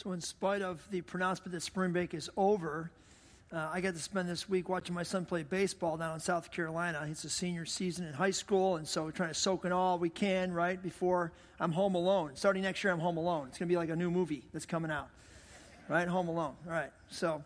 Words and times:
So, 0.00 0.12
in 0.12 0.20
spite 0.20 0.62
of 0.62 0.80
the 0.92 1.00
pronouncement 1.00 1.50
that 1.50 1.60
spring 1.60 1.90
break 1.90 2.14
is 2.14 2.30
over, 2.36 2.92
uh, 3.52 3.68
I 3.72 3.80
got 3.80 3.94
to 3.94 4.00
spend 4.00 4.28
this 4.28 4.48
week 4.48 4.68
watching 4.68 4.94
my 4.94 5.02
son 5.02 5.24
play 5.24 5.42
baseball 5.42 5.96
down 5.96 6.14
in 6.14 6.20
South 6.20 6.52
Carolina. 6.52 7.04
It's 7.10 7.24
a 7.24 7.28
senior 7.28 7.66
season 7.66 8.06
in 8.06 8.12
high 8.12 8.30
school, 8.30 8.76
and 8.76 8.86
so 8.86 9.02
we're 9.02 9.10
trying 9.10 9.30
to 9.30 9.34
soak 9.34 9.64
in 9.64 9.72
all 9.72 9.98
we 9.98 10.08
can, 10.08 10.52
right, 10.52 10.80
before 10.80 11.32
I'm 11.58 11.72
home 11.72 11.96
alone. 11.96 12.30
Starting 12.36 12.62
next 12.62 12.84
year, 12.84 12.92
I'm 12.92 13.00
home 13.00 13.16
alone. 13.16 13.48
It's 13.48 13.58
going 13.58 13.68
to 13.68 13.72
be 13.72 13.76
like 13.76 13.88
a 13.88 13.96
new 13.96 14.08
movie 14.08 14.44
that's 14.52 14.66
coming 14.66 14.92
out, 14.92 15.08
right? 15.88 16.06
Home 16.06 16.28
alone. 16.28 16.54
All 16.64 16.72
right. 16.72 16.92
So, 17.10 17.42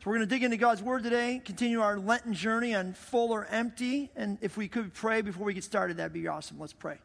so 0.00 0.02
we're 0.04 0.16
going 0.16 0.28
to 0.28 0.34
dig 0.34 0.42
into 0.42 0.58
God's 0.58 0.82
Word 0.82 1.04
today, 1.04 1.40
continue 1.42 1.80
our 1.80 1.98
Lenten 1.98 2.34
journey 2.34 2.74
on 2.74 2.92
full 2.92 3.32
or 3.32 3.46
empty. 3.46 4.10
And 4.14 4.36
if 4.42 4.58
we 4.58 4.68
could 4.68 4.92
pray 4.92 5.22
before 5.22 5.46
we 5.46 5.54
get 5.54 5.64
started, 5.64 5.96
that'd 5.96 6.12
be 6.12 6.28
awesome. 6.28 6.60
Let's 6.60 6.74
pray. 6.74 6.98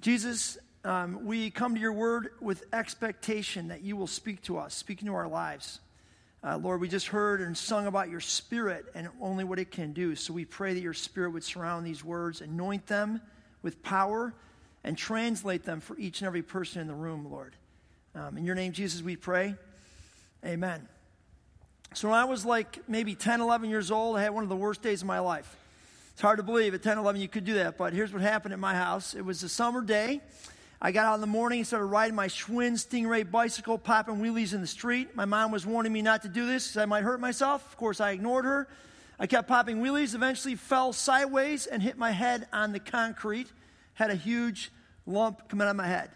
Jesus, 0.00 0.56
um, 0.86 1.24
we 1.26 1.50
come 1.50 1.74
to 1.74 1.80
your 1.80 1.92
word 1.92 2.30
with 2.40 2.62
expectation 2.72 3.68
that 3.68 3.82
you 3.82 3.96
will 3.96 4.06
speak 4.06 4.40
to 4.42 4.56
us, 4.56 4.72
speak 4.72 5.02
into 5.02 5.12
our 5.14 5.26
lives. 5.26 5.80
Uh, 6.44 6.58
Lord, 6.58 6.80
we 6.80 6.86
just 6.86 7.08
heard 7.08 7.40
and 7.40 7.58
sung 7.58 7.88
about 7.88 8.08
your 8.08 8.20
spirit 8.20 8.86
and 8.94 9.08
only 9.20 9.42
what 9.42 9.58
it 9.58 9.72
can 9.72 9.92
do. 9.92 10.14
So 10.14 10.32
we 10.32 10.44
pray 10.44 10.74
that 10.74 10.80
your 10.80 10.94
spirit 10.94 11.30
would 11.30 11.42
surround 11.42 11.84
these 11.84 12.04
words, 12.04 12.40
anoint 12.40 12.86
them 12.86 13.20
with 13.62 13.82
power, 13.82 14.32
and 14.84 14.96
translate 14.96 15.64
them 15.64 15.80
for 15.80 15.98
each 15.98 16.20
and 16.20 16.28
every 16.28 16.42
person 16.42 16.80
in 16.80 16.86
the 16.86 16.94
room, 16.94 17.28
Lord. 17.32 17.56
Um, 18.14 18.38
in 18.38 18.44
your 18.44 18.54
name, 18.54 18.70
Jesus, 18.70 19.02
we 19.02 19.16
pray. 19.16 19.56
Amen. 20.44 20.86
So 21.94 22.10
when 22.10 22.16
I 22.16 22.26
was 22.26 22.44
like 22.44 22.88
maybe 22.88 23.16
10, 23.16 23.40
11 23.40 23.70
years 23.70 23.90
old, 23.90 24.16
I 24.16 24.22
had 24.22 24.30
one 24.30 24.44
of 24.44 24.48
the 24.48 24.54
worst 24.54 24.82
days 24.82 25.02
of 25.02 25.08
my 25.08 25.18
life. 25.18 25.56
It's 26.12 26.22
hard 26.22 26.36
to 26.36 26.44
believe 26.44 26.74
at 26.74 26.82
10, 26.84 26.96
11 26.96 27.20
you 27.20 27.26
could 27.26 27.44
do 27.44 27.54
that, 27.54 27.76
but 27.76 27.92
here's 27.92 28.12
what 28.12 28.22
happened 28.22 28.54
at 28.54 28.60
my 28.60 28.74
house. 28.74 29.14
It 29.14 29.24
was 29.24 29.42
a 29.42 29.48
summer 29.48 29.82
day. 29.82 30.20
I 30.80 30.92
got 30.92 31.06
out 31.06 31.14
in 31.14 31.20
the 31.22 31.26
morning 31.26 31.60
and 31.60 31.66
started 31.66 31.86
riding 31.86 32.14
my 32.14 32.28
Schwinn 32.28 32.74
Stingray 32.74 33.30
bicycle, 33.30 33.78
popping 33.78 34.16
wheelies 34.16 34.52
in 34.52 34.60
the 34.60 34.66
street. 34.66 35.16
My 35.16 35.24
mom 35.24 35.50
was 35.50 35.64
warning 35.64 35.90
me 35.90 36.02
not 36.02 36.20
to 36.22 36.28
do 36.28 36.46
this 36.46 36.68
because 36.68 36.82
I 36.82 36.84
might 36.84 37.02
hurt 37.02 37.18
myself. 37.18 37.66
Of 37.66 37.78
course, 37.78 37.98
I 37.98 38.10
ignored 38.10 38.44
her. 38.44 38.68
I 39.18 39.26
kept 39.26 39.48
popping 39.48 39.78
wheelies, 39.78 40.14
eventually 40.14 40.54
fell 40.54 40.92
sideways 40.92 41.66
and 41.66 41.82
hit 41.82 41.96
my 41.96 42.10
head 42.10 42.46
on 42.52 42.72
the 42.72 42.78
concrete. 42.78 43.50
Had 43.94 44.10
a 44.10 44.14
huge 44.14 44.70
lump 45.06 45.48
coming 45.48 45.66
out 45.66 45.70
of 45.70 45.76
my 45.76 45.86
head. 45.86 46.10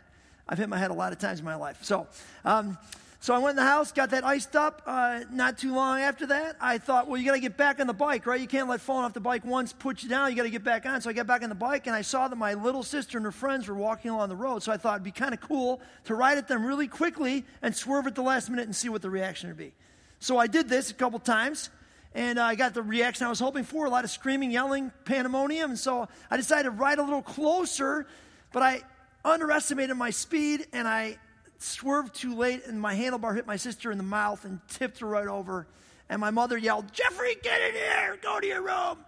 I've 0.46 0.58
hit 0.58 0.68
my 0.68 0.76
head 0.76 0.90
a 0.90 0.94
lot 0.94 1.12
of 1.12 1.18
times 1.18 1.38
in 1.38 1.46
my 1.46 1.54
life. 1.54 1.82
So, 1.82 2.06
um, 2.44 2.76
so 3.22 3.34
I 3.34 3.38
went 3.38 3.50
in 3.50 3.56
the 3.56 3.70
house, 3.70 3.92
got 3.92 4.10
that 4.10 4.24
iced 4.24 4.56
up. 4.56 4.80
Uh, 4.86 5.20
not 5.30 5.58
too 5.58 5.74
long 5.74 6.00
after 6.00 6.28
that, 6.28 6.56
I 6.58 6.78
thought, 6.78 7.06
well, 7.06 7.20
you 7.20 7.26
got 7.26 7.34
to 7.34 7.40
get 7.40 7.54
back 7.54 7.78
on 7.78 7.86
the 7.86 7.92
bike, 7.92 8.24
right? 8.24 8.40
You 8.40 8.46
can't 8.46 8.66
let 8.66 8.80
falling 8.80 9.04
off 9.04 9.12
the 9.12 9.20
bike 9.20 9.44
once 9.44 9.74
put 9.74 10.02
you 10.02 10.08
down. 10.08 10.30
You 10.30 10.36
got 10.36 10.44
to 10.44 10.50
get 10.50 10.64
back 10.64 10.86
on. 10.86 11.02
So 11.02 11.10
I 11.10 11.12
got 11.12 11.26
back 11.26 11.42
on 11.42 11.50
the 11.50 11.54
bike, 11.54 11.86
and 11.86 11.94
I 11.94 12.00
saw 12.00 12.28
that 12.28 12.36
my 12.36 12.54
little 12.54 12.82
sister 12.82 13.18
and 13.18 13.24
her 13.26 13.30
friends 13.30 13.68
were 13.68 13.74
walking 13.74 14.10
along 14.10 14.30
the 14.30 14.36
road. 14.36 14.62
So 14.62 14.72
I 14.72 14.78
thought 14.78 14.94
it'd 14.94 15.04
be 15.04 15.10
kind 15.10 15.34
of 15.34 15.40
cool 15.42 15.82
to 16.04 16.14
ride 16.14 16.38
at 16.38 16.48
them 16.48 16.64
really 16.64 16.88
quickly 16.88 17.44
and 17.60 17.76
swerve 17.76 18.06
at 18.06 18.14
the 18.14 18.22
last 18.22 18.48
minute 18.48 18.64
and 18.64 18.74
see 18.74 18.88
what 18.88 19.02
the 19.02 19.10
reaction 19.10 19.50
would 19.50 19.58
be. 19.58 19.72
So 20.18 20.38
I 20.38 20.46
did 20.46 20.70
this 20.70 20.90
a 20.90 20.94
couple 20.94 21.18
times, 21.18 21.68
and 22.14 22.40
I 22.40 22.54
got 22.54 22.72
the 22.72 22.82
reaction 22.82 23.26
I 23.26 23.28
was 23.28 23.40
hoping 23.40 23.64
for 23.64 23.84
a 23.84 23.90
lot 23.90 24.04
of 24.04 24.10
screaming, 24.10 24.50
yelling, 24.50 24.92
pandemonium. 25.04 25.72
And 25.72 25.78
so 25.78 26.08
I 26.30 26.38
decided 26.38 26.64
to 26.64 26.70
ride 26.70 26.98
a 26.98 27.02
little 27.02 27.22
closer, 27.22 28.06
but 28.50 28.62
I 28.62 28.80
underestimated 29.26 29.94
my 29.94 30.08
speed, 30.08 30.66
and 30.72 30.88
I 30.88 31.18
swerved 31.62 32.14
too 32.14 32.34
late, 32.34 32.66
and 32.66 32.80
my 32.80 32.94
handlebar 32.94 33.34
hit 33.34 33.46
my 33.46 33.56
sister 33.56 33.92
in 33.92 33.98
the 33.98 34.04
mouth 34.04 34.44
and 34.44 34.60
tipped 34.68 35.00
her 35.00 35.06
right 35.06 35.28
over. 35.28 35.66
And 36.08 36.20
my 36.20 36.30
mother 36.30 36.58
yelled, 36.58 36.92
Jeffrey, 36.92 37.36
get 37.42 37.60
in 37.60 37.74
here, 37.74 38.18
go 38.20 38.40
to 38.40 38.46
your 38.46 38.62
room. 38.62 38.98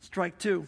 Strike 0.00 0.38
two. 0.38 0.66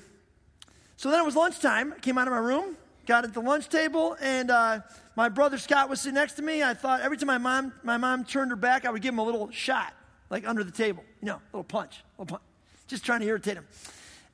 So 0.97 1.11
then 1.11 1.21
it 1.21 1.25
was 1.25 1.35
lunchtime. 1.35 1.95
I 1.97 1.99
came 1.99 2.19
out 2.19 2.29
of 2.29 2.33
my 2.33 2.39
room, 2.39 2.77
got 3.07 3.25
at 3.25 3.33
the 3.33 3.41
lunch 3.41 3.69
table, 3.69 4.17
and 4.21 4.51
uh, 4.51 4.81
my 5.17 5.31
brother 5.31 5.57
Scott 5.57 5.89
was 5.89 6.03
sitting 6.03 6.15
next 6.15 6.35
to 6.35 6.43
me. 6.43 6.63
I 6.63 6.75
thought 6.75 7.01
every 7.01 7.17
time 7.17 7.27
my 7.27 7.39
mom, 7.39 7.73
my 7.83 7.97
mom 7.97 8.25
turned 8.25 8.51
her 8.51 8.57
back, 8.57 8.85
I 8.85 8.91
would 8.91 9.03
give 9.03 9.15
him 9.15 9.19
a 9.19 9.25
little 9.25 9.51
shot, 9.51 9.95
like 10.29 10.47
under 10.47 10.63
the 10.63 10.71
table, 10.71 11.03
you 11.23 11.27
know, 11.27 11.41
little 11.53 11.65
punch, 11.65 12.05
a 12.19 12.23
little 12.23 12.37
punch, 12.37 12.43
just 12.87 13.05
trying 13.05 13.21
to 13.21 13.27
irritate 13.27 13.57
him. 13.57 13.67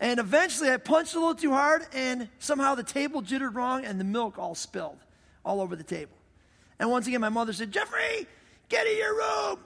And 0.00 0.18
eventually 0.18 0.70
I 0.70 0.76
punched 0.76 1.14
a 1.14 1.20
little 1.20 1.36
too 1.36 1.52
hard, 1.52 1.86
and 1.94 2.28
somehow 2.40 2.74
the 2.74 2.82
table 2.82 3.22
jittered 3.22 3.54
wrong, 3.54 3.84
and 3.84 4.00
the 4.00 4.04
milk 4.04 4.36
all 4.36 4.56
spilled 4.56 4.98
all 5.46 5.60
over 5.62 5.76
the 5.76 5.84
table. 5.84 6.16
And 6.78 6.90
once 6.90 7.06
again, 7.06 7.22
my 7.22 7.30
mother 7.30 7.54
said, 7.54 7.72
Jeffrey, 7.72 8.26
get 8.68 8.86
in 8.86 8.98
your 8.98 9.14
room. 9.14 9.60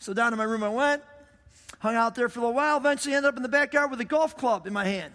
So 0.00 0.12
down 0.12 0.32
to 0.32 0.36
my 0.36 0.44
room 0.44 0.64
I 0.64 0.70
went, 0.70 1.02
hung 1.78 1.94
out 1.94 2.14
there 2.16 2.28
for 2.28 2.40
a 2.40 2.42
little 2.42 2.56
while, 2.56 2.78
eventually 2.78 3.14
ended 3.14 3.28
up 3.28 3.36
in 3.36 3.42
the 3.42 3.48
backyard 3.48 3.90
with 3.90 4.00
a 4.00 4.04
golf 4.04 4.36
club 4.36 4.66
in 4.66 4.72
my 4.72 4.84
hand. 4.84 5.12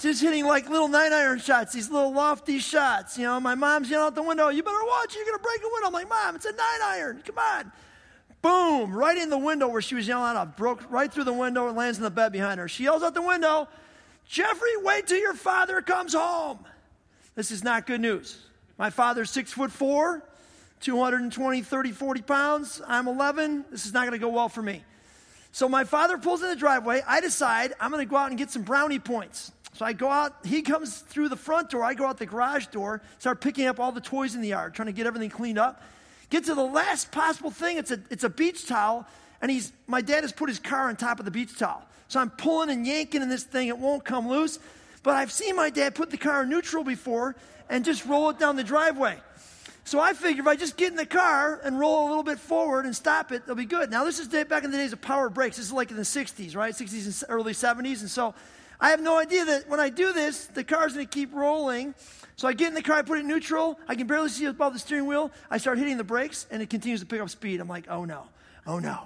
Just 0.00 0.20
hitting 0.20 0.46
like 0.46 0.68
little 0.68 0.88
nine 0.88 1.12
iron 1.12 1.38
shots, 1.38 1.72
these 1.72 1.88
little 1.88 2.12
lofty 2.12 2.58
shots. 2.58 3.16
You 3.16 3.24
know, 3.24 3.38
my 3.38 3.54
mom's 3.54 3.88
yelling 3.88 4.08
out 4.08 4.14
the 4.16 4.22
window, 4.22 4.48
You 4.48 4.64
better 4.64 4.84
watch, 4.84 5.14
you're 5.14 5.24
going 5.24 5.38
to 5.38 5.42
break 5.42 5.60
a 5.60 5.68
window. 5.72 5.86
I'm 5.86 5.92
like, 5.92 6.08
Mom, 6.08 6.34
it's 6.34 6.44
a 6.44 6.50
nine 6.50 6.82
iron. 6.82 7.22
Come 7.24 7.38
on. 7.38 7.72
Boom, 8.40 8.92
right 8.92 9.16
in 9.16 9.30
the 9.30 9.38
window 9.38 9.68
where 9.68 9.80
she 9.80 9.94
was 9.94 10.08
yelling 10.08 10.36
out. 10.36 10.56
Broke 10.56 10.90
right 10.90 11.12
through 11.12 11.24
the 11.24 11.32
window 11.32 11.68
and 11.68 11.76
lands 11.76 11.98
in 11.98 12.04
the 12.04 12.10
bed 12.10 12.32
behind 12.32 12.58
her. 12.58 12.66
She 12.66 12.84
yells 12.84 13.04
out 13.04 13.14
the 13.14 13.22
window, 13.22 13.68
Jeffrey, 14.26 14.76
wait 14.78 15.06
till 15.06 15.18
your 15.18 15.34
father 15.34 15.80
comes 15.82 16.14
home. 16.14 16.58
This 17.34 17.50
is 17.50 17.64
not 17.64 17.86
good 17.86 18.00
news. 18.00 18.38
My 18.78 18.90
father's 18.90 19.30
six 19.30 19.52
foot 19.52 19.72
four, 19.72 20.22
220, 20.80 21.62
30, 21.62 21.92
40 21.92 22.22
pounds. 22.22 22.82
I'm 22.86 23.08
11. 23.08 23.64
This 23.70 23.86
is 23.86 23.94
not 23.94 24.00
going 24.00 24.12
to 24.12 24.18
go 24.18 24.28
well 24.28 24.48
for 24.48 24.62
me. 24.62 24.82
So 25.52 25.68
my 25.68 25.84
father 25.84 26.18
pulls 26.18 26.42
in 26.42 26.48
the 26.48 26.56
driveway. 26.56 27.02
I 27.06 27.20
decide 27.20 27.74
I'm 27.80 27.90
going 27.90 28.04
to 28.04 28.10
go 28.10 28.16
out 28.16 28.30
and 28.30 28.38
get 28.38 28.50
some 28.50 28.62
brownie 28.62 28.98
points. 28.98 29.52
So 29.74 29.84
I 29.84 29.92
go 29.92 30.08
out. 30.08 30.34
He 30.44 30.62
comes 30.62 30.98
through 30.98 31.28
the 31.30 31.36
front 31.36 31.70
door. 31.70 31.82
I 31.84 31.94
go 31.94 32.06
out 32.06 32.18
the 32.18 32.26
garage 32.26 32.66
door, 32.66 33.00
start 33.18 33.40
picking 33.40 33.66
up 33.66 33.80
all 33.80 33.92
the 33.92 34.00
toys 34.00 34.34
in 34.34 34.42
the 34.42 34.48
yard, 34.48 34.74
trying 34.74 34.86
to 34.86 34.92
get 34.92 35.06
everything 35.06 35.30
cleaned 35.30 35.58
up. 35.58 35.82
Get 36.28 36.44
to 36.44 36.54
the 36.54 36.64
last 36.64 37.12
possible 37.12 37.50
thing. 37.50 37.78
It's 37.78 37.90
a, 37.90 38.00
it's 38.10 38.24
a 38.24 38.30
beach 38.30 38.66
towel. 38.66 39.06
And 39.40 39.50
he's, 39.50 39.72
my 39.86 40.00
dad 40.00 40.24
has 40.24 40.32
put 40.32 40.48
his 40.48 40.58
car 40.58 40.88
on 40.88 40.96
top 40.96 41.18
of 41.18 41.24
the 41.24 41.30
beach 41.30 41.58
towel. 41.58 41.82
So 42.08 42.20
I'm 42.20 42.30
pulling 42.30 42.70
and 42.70 42.86
yanking 42.86 43.22
in 43.22 43.28
this 43.28 43.44
thing. 43.44 43.68
It 43.68 43.78
won't 43.78 44.04
come 44.04 44.28
loose. 44.28 44.58
But 45.02 45.16
I've 45.16 45.32
seen 45.32 45.56
my 45.56 45.70
dad 45.70 45.94
put 45.94 46.10
the 46.10 46.16
car 46.16 46.42
in 46.42 46.48
neutral 46.48 46.84
before 46.84 47.34
and 47.68 47.84
just 47.84 48.06
roll 48.06 48.30
it 48.30 48.38
down 48.38 48.56
the 48.56 48.64
driveway. 48.64 49.18
So 49.84 49.98
I 49.98 50.12
figure 50.12 50.42
if 50.42 50.46
I 50.46 50.54
just 50.54 50.76
get 50.76 50.92
in 50.92 50.96
the 50.96 51.06
car 51.06 51.60
and 51.64 51.78
roll 51.78 52.06
a 52.06 52.08
little 52.08 52.22
bit 52.22 52.38
forward 52.38 52.84
and 52.84 52.94
stop 52.94 53.32
it, 53.32 53.42
it'll 53.42 53.56
be 53.56 53.64
good. 53.64 53.90
Now, 53.90 54.04
this 54.04 54.20
is 54.20 54.28
back 54.28 54.62
in 54.62 54.70
the 54.70 54.76
days 54.76 54.92
of 54.92 55.00
power 55.00 55.28
brakes. 55.28 55.56
This 55.56 55.66
is 55.66 55.72
like 55.72 55.90
in 55.90 55.96
the 55.96 56.04
60s, 56.04 56.54
right? 56.54 56.72
60s 56.72 57.04
and 57.04 57.30
early 57.30 57.52
70s. 57.52 58.00
And 58.00 58.10
so 58.10 58.32
I 58.80 58.90
have 58.90 59.00
no 59.00 59.18
idea 59.18 59.44
that 59.44 59.68
when 59.68 59.80
I 59.80 59.88
do 59.88 60.12
this, 60.12 60.46
the 60.46 60.62
car's 60.62 60.94
going 60.94 61.06
to 61.06 61.12
keep 61.12 61.34
rolling. 61.34 61.94
So 62.36 62.46
I 62.46 62.52
get 62.52 62.68
in 62.68 62.74
the 62.74 62.82
car, 62.82 62.96
I 62.98 63.02
put 63.02 63.18
it 63.18 63.22
in 63.22 63.28
neutral. 63.28 63.78
I 63.88 63.96
can 63.96 64.06
barely 64.06 64.28
see 64.28 64.44
above 64.44 64.72
the 64.72 64.78
steering 64.78 65.06
wheel. 65.06 65.32
I 65.50 65.58
start 65.58 65.78
hitting 65.78 65.96
the 65.96 66.04
brakes, 66.04 66.46
and 66.50 66.62
it 66.62 66.70
continues 66.70 67.00
to 67.00 67.06
pick 67.06 67.20
up 67.20 67.28
speed. 67.28 67.60
I'm 67.60 67.68
like, 67.68 67.86
oh 67.88 68.04
no, 68.04 68.26
oh 68.66 68.78
no. 68.78 69.00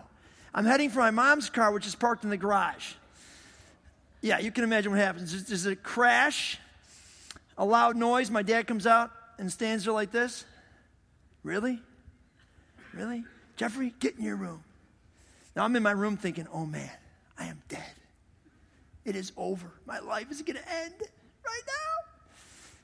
I'm 0.55 0.67
heading 0.67 0.91
for 0.91 0.99
my 0.99 1.11
mom's 1.11 1.49
car, 1.49 1.73
which 1.73 1.87
is 1.87 1.95
parked 1.95 2.25
in 2.25 2.31
the 2.31 2.37
garage 2.37 2.95
yeah, 4.21 4.39
you 4.39 4.51
can 4.51 4.65
imagine 4.65 4.93
what 4.93 5.01
happens. 5.01 5.45
There's, 5.45 5.67
a 5.67 5.77
crash, 5.77 6.59
a 7.57 7.65
loud 7.65 7.97
noise. 7.97 8.31
My 8.31 8.43
dad 8.43 8.67
comes 8.67 8.87
out 8.87 9.11
and 9.39 9.51
stands 9.51 9.85
there 9.85 9.93
like 9.93 10.11
this. 10.11 10.45
Really? 11.43 11.81
Really? 12.93 13.25
Jeffrey, 13.57 13.95
get 14.01 14.17
in 14.17 14.25
your 14.25 14.37
room. 14.37 14.65
Now 15.55 15.65
I'm 15.65 15.75
in 15.77 15.83
my 15.83 15.93
room 15.93 16.17
thinking, 16.17 16.47
oh 16.53 16.67
man, 16.67 16.91
I 17.39 17.47
am 17.47 17.63
dead. 17.69 17.83
It 19.05 19.17
is 19.17 19.33
over. 19.37 19.71
My 19.87 20.01
life 20.01 20.31
is 20.31 20.43
going 20.43 20.57
to 20.57 20.69
end 20.69 20.95
right 21.01 21.63
now. 21.67 22.13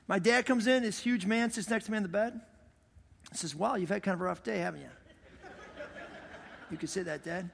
My 0.07 0.19
dad 0.19 0.45
comes 0.45 0.67
in, 0.67 0.83
this 0.83 0.99
huge 0.99 1.25
man 1.25 1.51
sits 1.51 1.69
next 1.69 1.85
to 1.85 1.91
me 1.91 1.97
in 1.97 2.03
the 2.03 2.09
bed. 2.09 2.39
He 3.31 3.37
says, 3.37 3.55
Wow, 3.55 3.75
you've 3.75 3.89
had 3.89 4.03
kind 4.03 4.13
of 4.13 4.21
a 4.21 4.25
rough 4.25 4.43
day, 4.43 4.59
haven't 4.59 4.81
you? 4.81 4.89
you 6.71 6.77
could 6.77 6.89
say 6.89 7.03
that, 7.03 7.23
Dad. 7.23 7.49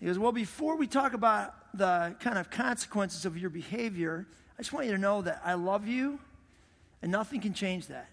He 0.00 0.06
goes, 0.06 0.18
Well, 0.18 0.32
before 0.32 0.76
we 0.76 0.86
talk 0.86 1.12
about 1.12 1.54
the 1.74 2.14
kind 2.20 2.38
of 2.38 2.50
consequences 2.50 3.24
of 3.24 3.36
your 3.36 3.50
behavior, 3.50 4.26
I 4.58 4.62
just 4.62 4.72
want 4.72 4.86
you 4.86 4.92
to 4.92 4.98
know 4.98 5.22
that 5.22 5.42
I 5.44 5.54
love 5.54 5.86
you 5.86 6.18
and 7.02 7.12
nothing 7.12 7.40
can 7.40 7.54
change 7.54 7.86
that. 7.88 8.08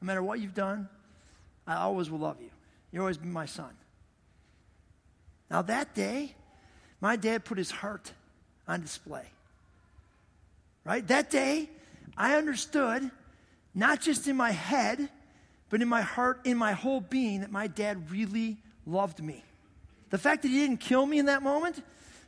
No 0.00 0.06
matter 0.06 0.22
what 0.22 0.40
you've 0.40 0.54
done, 0.54 0.88
I 1.66 1.76
always 1.76 2.10
will 2.10 2.18
love 2.18 2.40
you. 2.40 2.50
You'll 2.92 3.02
always 3.02 3.18
be 3.18 3.28
my 3.28 3.46
son. 3.46 3.70
Now, 5.50 5.62
that 5.62 5.94
day, 5.94 6.34
my 7.00 7.16
dad 7.16 7.44
put 7.44 7.58
his 7.58 7.70
heart 7.70 8.12
on 8.68 8.80
display. 8.80 9.24
Right? 10.84 11.06
That 11.08 11.30
day, 11.30 11.68
I 12.16 12.36
understood, 12.36 13.10
not 13.74 14.00
just 14.00 14.28
in 14.28 14.36
my 14.36 14.52
head, 14.52 15.08
but 15.68 15.82
in 15.82 15.88
my 15.88 16.02
heart, 16.02 16.40
in 16.44 16.56
my 16.56 16.72
whole 16.72 17.00
being, 17.00 17.40
that 17.40 17.52
my 17.52 17.66
dad 17.66 18.10
really 18.10 18.58
loved 18.86 19.22
me. 19.22 19.44
The 20.10 20.18
fact 20.18 20.42
that 20.42 20.48
he 20.48 20.58
didn't 20.58 20.78
kill 20.78 21.06
me 21.06 21.18
in 21.18 21.26
that 21.26 21.42
moment 21.42 21.82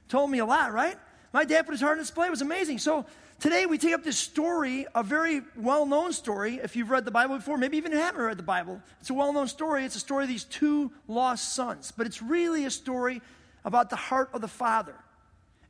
told 0.08 0.30
me 0.30 0.38
a 0.38 0.46
lot, 0.46 0.72
right? 0.72 0.96
My 1.32 1.44
dad 1.44 1.62
put 1.62 1.72
his 1.72 1.80
heart 1.80 1.92
on 1.92 1.98
display. 1.98 2.26
It 2.26 2.30
was 2.30 2.42
amazing. 2.42 2.78
So 2.78 3.06
today 3.40 3.66
we 3.66 3.78
take 3.78 3.94
up 3.94 4.04
this 4.04 4.18
story, 4.18 4.86
a 4.94 5.02
very 5.02 5.42
well 5.56 5.86
known 5.86 6.12
story. 6.12 6.60
If 6.62 6.76
you've 6.76 6.90
read 6.90 7.04
the 7.04 7.10
Bible 7.10 7.36
before, 7.36 7.56
maybe 7.56 7.76
even 7.76 7.92
haven't 7.92 8.20
read 8.20 8.36
the 8.36 8.42
Bible, 8.42 8.80
it's 9.00 9.10
a 9.10 9.14
well 9.14 9.32
known 9.32 9.48
story. 9.48 9.84
It's 9.84 9.96
a 9.96 10.00
story 10.00 10.24
of 10.24 10.28
these 10.28 10.44
two 10.44 10.92
lost 11.08 11.54
sons. 11.54 11.92
But 11.96 12.06
it's 12.06 12.22
really 12.22 12.64
a 12.64 12.70
story 12.70 13.20
about 13.64 13.90
the 13.90 13.96
heart 13.96 14.30
of 14.32 14.40
the 14.40 14.48
Father. 14.48 14.94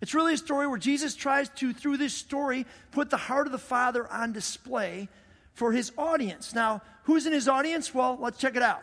It's 0.01 0.15
really 0.15 0.35
a 0.35 0.39
story 0.39 0.67
where 0.67 0.79
Jesus 0.79 1.15
tries 1.15 1.49
to, 1.51 1.73
through 1.73 1.97
this 1.97 2.13
story, 2.13 2.67
put 2.91 3.09
the 3.09 3.17
heart 3.17 3.47
of 3.47 3.53
the 3.53 3.59
Father 3.59 4.11
on 4.11 4.33
display 4.33 5.09
for 5.55 5.71
his 5.71 5.93
audience. 5.97 6.55
Now, 6.55 6.83
who's 7.05 7.25
in 7.25 7.33
his 7.33 7.47
audience? 7.47 7.95
Well, 7.95 8.19
let's 8.21 8.39
check 8.39 8.57
it 8.57 8.63
out. 8.63 8.83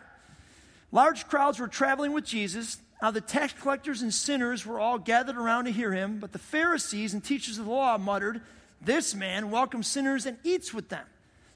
Large 0.92 1.28
crowds 1.28 1.58
were 1.58 1.68
traveling 1.68 2.12
with 2.12 2.24
Jesus. 2.24 2.78
Now, 3.02 3.10
the 3.10 3.20
tax 3.20 3.54
collectors 3.54 4.02
and 4.02 4.12
sinners 4.12 4.66
were 4.66 4.78
all 4.78 4.98
gathered 4.98 5.36
around 5.36 5.64
to 5.64 5.72
hear 5.72 5.92
him, 5.92 6.18
but 6.18 6.32
the 6.32 6.38
Pharisees 6.38 7.14
and 7.14 7.24
teachers 7.24 7.58
of 7.58 7.64
the 7.64 7.70
law 7.70 7.96
muttered, 7.96 8.42
This 8.80 9.14
man 9.14 9.50
welcomes 9.50 9.86
sinners 9.86 10.26
and 10.26 10.36
eats 10.44 10.74
with 10.74 10.90
them. 10.90 11.06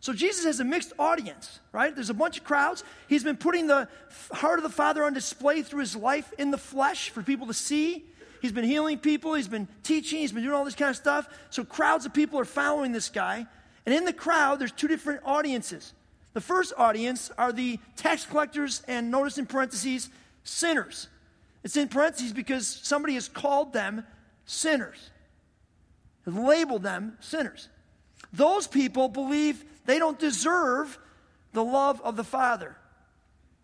So 0.01 0.13
Jesus 0.13 0.45
has 0.45 0.61
a 0.61 0.65
mixed 0.65 0.93
audience, 0.99 1.61
right? 1.73 1.95
There's 1.95 2.11
a 2.11 2.15
bunch 2.15 2.39
of 2.39 2.45
crowds. 2.45 2.85
He's 3.09 3.25
been 3.25 3.39
putting 3.39 3.67
the 3.67 3.89
heart 4.33 4.59
of 4.59 4.63
the 4.63 4.69
Father 4.69 5.03
on 5.03 5.15
display 5.15 5.63
through 5.63 5.81
his 5.81 5.97
life 5.97 6.33
in 6.39 6.51
the 6.51 6.59
flesh 6.59 7.09
for 7.09 7.23
people 7.23 7.47
to 7.47 7.55
see. 7.55 8.05
He's 8.43 8.53
been 8.53 8.65
healing 8.65 8.99
people, 8.99 9.33
he's 9.33 9.49
been 9.49 9.67
teaching, 9.83 10.19
he's 10.19 10.33
been 10.33 10.43
doing 10.43 10.55
all 10.55 10.67
this 10.67 10.75
kind 10.75 10.91
of 10.91 10.97
stuff. 10.97 11.27
So 11.49 11.65
crowds 11.65 12.05
of 12.05 12.13
people 12.13 12.39
are 12.39 12.45
following 12.45 12.93
this 12.93 13.09
guy. 13.09 13.47
And 13.87 13.95
in 13.95 14.05
the 14.05 14.13
crowd, 14.13 14.59
there's 14.59 14.73
two 14.73 14.89
different 14.89 15.23
audiences. 15.25 15.95
The 16.35 16.43
first 16.43 16.75
audience 16.77 17.31
are 17.39 17.53
the 17.53 17.79
tax 17.97 18.27
collectors, 18.27 18.83
and 18.87 19.11
notice 19.11 19.39
in 19.39 19.47
parentheses, 19.47 20.11
sinners. 20.43 21.09
It's 21.65 21.79
in 21.79 21.89
parentheses 21.89 22.35
because 22.35 22.67
somebody 22.67 23.15
has 23.15 23.27
called 23.27 23.73
them 23.73 24.05
sinners, 24.45 25.11
has 26.27 26.35
labeled 26.35 26.83
them 26.83 27.17
sinners. 27.21 27.69
Those 28.35 28.67
people 28.67 29.09
believe 29.09 29.65
they 29.87 29.99
don't 29.99 30.19
deserve 30.19 30.99
the 31.53 31.65
love 31.65 32.03
of 32.03 32.17
the 32.17 32.25
Father. 32.25 32.77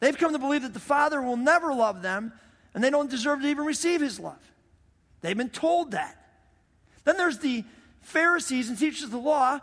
They've 0.00 0.16
come 0.16 0.32
to 0.32 0.38
believe 0.38 0.62
that 0.62 0.72
the 0.72 0.80
Father 0.80 1.20
will 1.20 1.36
never 1.36 1.74
love 1.74 2.00
them, 2.00 2.32
and 2.72 2.82
they 2.82 2.88
don't 2.88 3.10
deserve 3.10 3.42
to 3.42 3.48
even 3.48 3.66
receive 3.66 4.00
His 4.00 4.18
love. 4.18 4.40
They've 5.20 5.36
been 5.36 5.50
told 5.50 5.90
that. 5.90 6.16
Then 7.04 7.18
there's 7.18 7.38
the 7.38 7.64
Pharisees 8.00 8.70
and 8.70 8.78
teachers 8.78 9.02
of 9.02 9.10
the 9.10 9.18
law. 9.18 9.58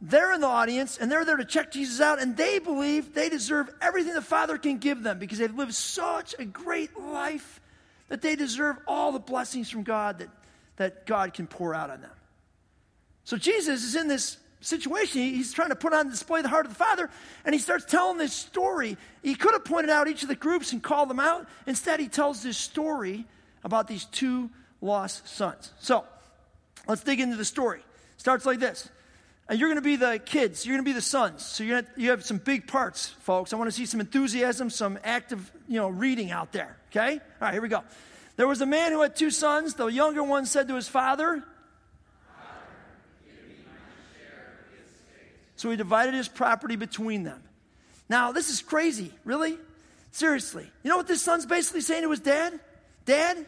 They're 0.00 0.32
in 0.32 0.40
the 0.40 0.46
audience 0.48 0.98
and 0.98 1.10
they're 1.10 1.24
there 1.24 1.36
to 1.36 1.44
check 1.44 1.70
Jesus 1.70 2.00
out, 2.00 2.20
and 2.20 2.36
they 2.36 2.58
believe 2.58 3.14
they 3.14 3.28
deserve 3.28 3.70
everything 3.80 4.14
the 4.14 4.22
Father 4.22 4.58
can 4.58 4.78
give 4.78 5.04
them 5.04 5.20
because 5.20 5.38
they've 5.38 5.54
lived 5.54 5.74
such 5.74 6.34
a 6.38 6.44
great 6.44 6.98
life 6.98 7.60
that 8.08 8.22
they 8.22 8.36
deserve 8.36 8.76
all 8.86 9.12
the 9.12 9.18
blessings 9.18 9.70
from 9.70 9.82
God 9.82 10.18
that, 10.18 10.28
that 10.76 11.06
God 11.06 11.34
can 11.34 11.46
pour 11.46 11.74
out 11.74 11.90
on 11.90 12.00
them. 12.00 12.10
So 13.24 13.36
Jesus 13.36 13.82
is 13.82 13.96
in 13.96 14.08
this 14.08 14.38
situation. 14.60 15.22
He's 15.22 15.52
trying 15.52 15.70
to 15.70 15.76
put 15.76 15.92
on 15.92 16.08
display 16.10 16.42
the 16.42 16.48
heart 16.48 16.66
of 16.66 16.72
the 16.72 16.78
Father, 16.78 17.10
and 17.44 17.54
he 17.54 17.58
starts 17.58 17.84
telling 17.84 18.18
this 18.18 18.32
story. 18.32 18.96
He 19.22 19.34
could 19.34 19.52
have 19.52 19.64
pointed 19.64 19.90
out 19.90 20.08
each 20.08 20.22
of 20.22 20.28
the 20.28 20.36
groups 20.36 20.72
and 20.72 20.82
called 20.82 21.10
them 21.10 21.20
out. 21.20 21.46
Instead, 21.66 22.00
he 22.00 22.08
tells 22.08 22.42
this 22.42 22.56
story 22.56 23.24
about 23.64 23.88
these 23.88 24.04
two 24.06 24.50
lost 24.80 25.28
sons. 25.28 25.72
So 25.80 26.04
let's 26.86 27.02
dig 27.02 27.20
into 27.20 27.36
the 27.36 27.44
story. 27.44 27.80
Starts 28.16 28.46
like 28.46 28.60
this. 28.60 28.88
And 29.48 29.60
you're 29.60 29.68
going 29.68 29.76
to 29.76 29.82
be 29.82 29.96
the 29.96 30.18
kids. 30.18 30.66
You're 30.66 30.74
going 30.74 30.84
to 30.84 30.88
be 30.88 30.94
the 30.94 31.00
sons. 31.00 31.44
So 31.44 31.62
you're 31.62 31.82
gonna, 31.82 31.94
you 31.96 32.10
have 32.10 32.24
some 32.24 32.38
big 32.38 32.66
parts, 32.66 33.08
folks. 33.20 33.52
I 33.52 33.56
want 33.56 33.68
to 33.68 33.76
see 33.76 33.86
some 33.86 34.00
enthusiasm, 34.00 34.70
some 34.70 34.98
active, 35.04 35.50
you 35.68 35.76
know, 35.76 35.88
reading 35.88 36.32
out 36.32 36.52
there. 36.52 36.76
Okay? 36.90 37.12
All 37.12 37.20
right, 37.40 37.52
here 37.52 37.62
we 37.62 37.68
go. 37.68 37.84
There 38.36 38.48
was 38.48 38.60
a 38.60 38.66
man 38.66 38.92
who 38.92 39.02
had 39.02 39.14
two 39.14 39.30
sons. 39.30 39.74
The 39.74 39.86
younger 39.86 40.22
one 40.22 40.46
said 40.46 40.68
to 40.68 40.74
his 40.74 40.88
father, 40.88 41.44
So 45.56 45.70
he 45.70 45.76
divided 45.76 46.14
his 46.14 46.28
property 46.28 46.76
between 46.76 47.24
them. 47.24 47.42
Now, 48.08 48.32
this 48.32 48.50
is 48.50 48.60
crazy. 48.60 49.10
Really? 49.24 49.58
Seriously. 50.12 50.70
You 50.82 50.90
know 50.90 50.98
what 50.98 51.08
this 51.08 51.22
son's 51.22 51.46
basically 51.46 51.80
saying 51.80 52.02
to 52.02 52.10
his 52.10 52.20
dad? 52.20 52.60
Dad, 53.04 53.44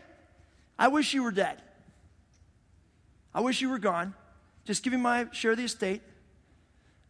I 0.79 0.89
wish 0.89 1.15
you 1.15 1.23
were 1.23 1.31
dead. 1.31 1.61
I 3.35 3.41
wish 3.41 3.61
you 3.61 3.69
were 3.69 3.79
gone. 3.79 4.15
Just 4.69 4.83
give 4.83 4.93
me 4.93 4.99
my 4.99 5.27
share 5.33 5.53
of 5.53 5.57
the 5.57 5.65
estate. 5.65 6.03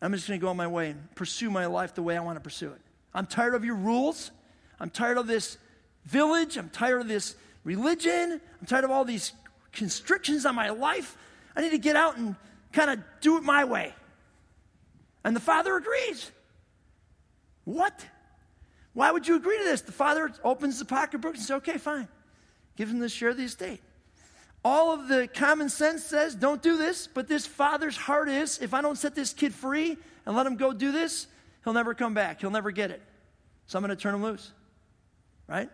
I'm 0.01 0.13
just 0.13 0.29
going 0.29 0.39
to 0.39 0.45
go 0.45 0.49
on 0.49 0.57
my 0.57 0.69
way 0.69 0.91
and 0.91 1.13
pursue 1.17 1.51
my 1.51 1.67
life 1.67 1.93
the 1.93 2.05
way 2.05 2.17
I 2.17 2.21
want 2.21 2.37
to 2.37 2.41
pursue 2.41 2.71
it. 2.71 2.81
I'm 3.13 3.27
tired 3.27 3.57
of 3.57 3.65
your 3.65 3.75
rules. 3.75 4.31
I'm 4.79 4.91
tired 4.91 5.19
of 5.19 5.27
this 5.27 5.59
village. 6.05 6.57
I'm 6.57 6.69
tired 6.69 7.01
of 7.01 7.09
this 7.09 7.35
religion. 7.65 8.41
I'm 8.61 8.67
tired 8.69 8.85
of 8.85 8.93
all 8.93 9.05
these 9.05 9.33
constrictions 9.73 10.47
on 10.47 10.55
my 10.55 10.71
life. 10.71 11.17
I 11.57 11.63
need 11.63 11.71
to 11.71 11.79
get 11.79 11.97
out 11.97 12.17
and 12.17 12.37
kind 12.73 12.91
of 12.91 13.01
do 13.21 13.39
it 13.39 13.43
my 13.43 13.65
way. 13.65 13.93
And 15.25 15.35
the 15.35 15.41
father 15.41 15.77
agrees. 15.77 16.31
What? 17.65 18.07
Why 18.93 19.11
would 19.11 19.27
you 19.27 19.35
agree 19.35 19.59
to 19.59 19.65
this? 19.65 19.81
The 19.81 19.91
father 19.91 20.33
opens 20.45 20.79
the 20.79 20.85
pocketbook 20.85 21.35
and 21.35 21.43
says, 21.43 21.57
okay, 21.57 21.77
fine. 21.77 22.07
Give 22.77 22.89
him 22.89 23.01
the 23.01 23.09
share 23.09 23.31
of 23.31 23.37
the 23.37 23.43
estate. 23.43 23.81
All 24.65 24.93
of 24.93 25.09
the 25.09 25.29
common 25.29 25.69
sense 25.69 26.05
says, 26.05 26.35
don't 26.35 26.63
do 26.63 26.77
this, 26.77 27.07
but 27.07 27.29
this 27.29 27.47
father's 27.47 27.97
heart 27.97 28.29
is, 28.29 28.59
if 28.59 28.75
I 28.75 28.83
don't 28.83 28.99
set 28.99 29.15
this 29.15 29.33
kid 29.33 29.55
free 29.55 29.97
and 30.27 30.37
let 30.37 30.47
him 30.47 30.57
go 30.57 30.73
do 30.73 30.93
this, 30.93 31.27
he'll 31.65 31.73
never 31.73 31.95
come 31.95 32.13
back. 32.13 32.41
He'll 32.41 32.51
never 32.51 32.71
get 32.71 32.91
it. 32.91 33.03
So 33.67 33.79
I'm 33.79 33.85
going 33.85 33.97
to 33.97 34.03
turn 34.03 34.15
him 34.15 34.23
loose. 34.23 34.53
Right? 35.47 35.71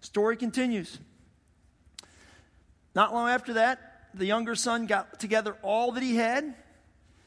Story 0.00 0.36
continues. 0.36 0.98
Not 2.94 3.12
long 3.12 3.28
after 3.28 3.54
that, 3.54 4.08
the 4.14 4.26
younger 4.26 4.54
son 4.54 4.86
got 4.86 5.18
together 5.20 5.56
all 5.62 5.92
that 5.92 6.02
he 6.02 6.16
had, 6.16 6.54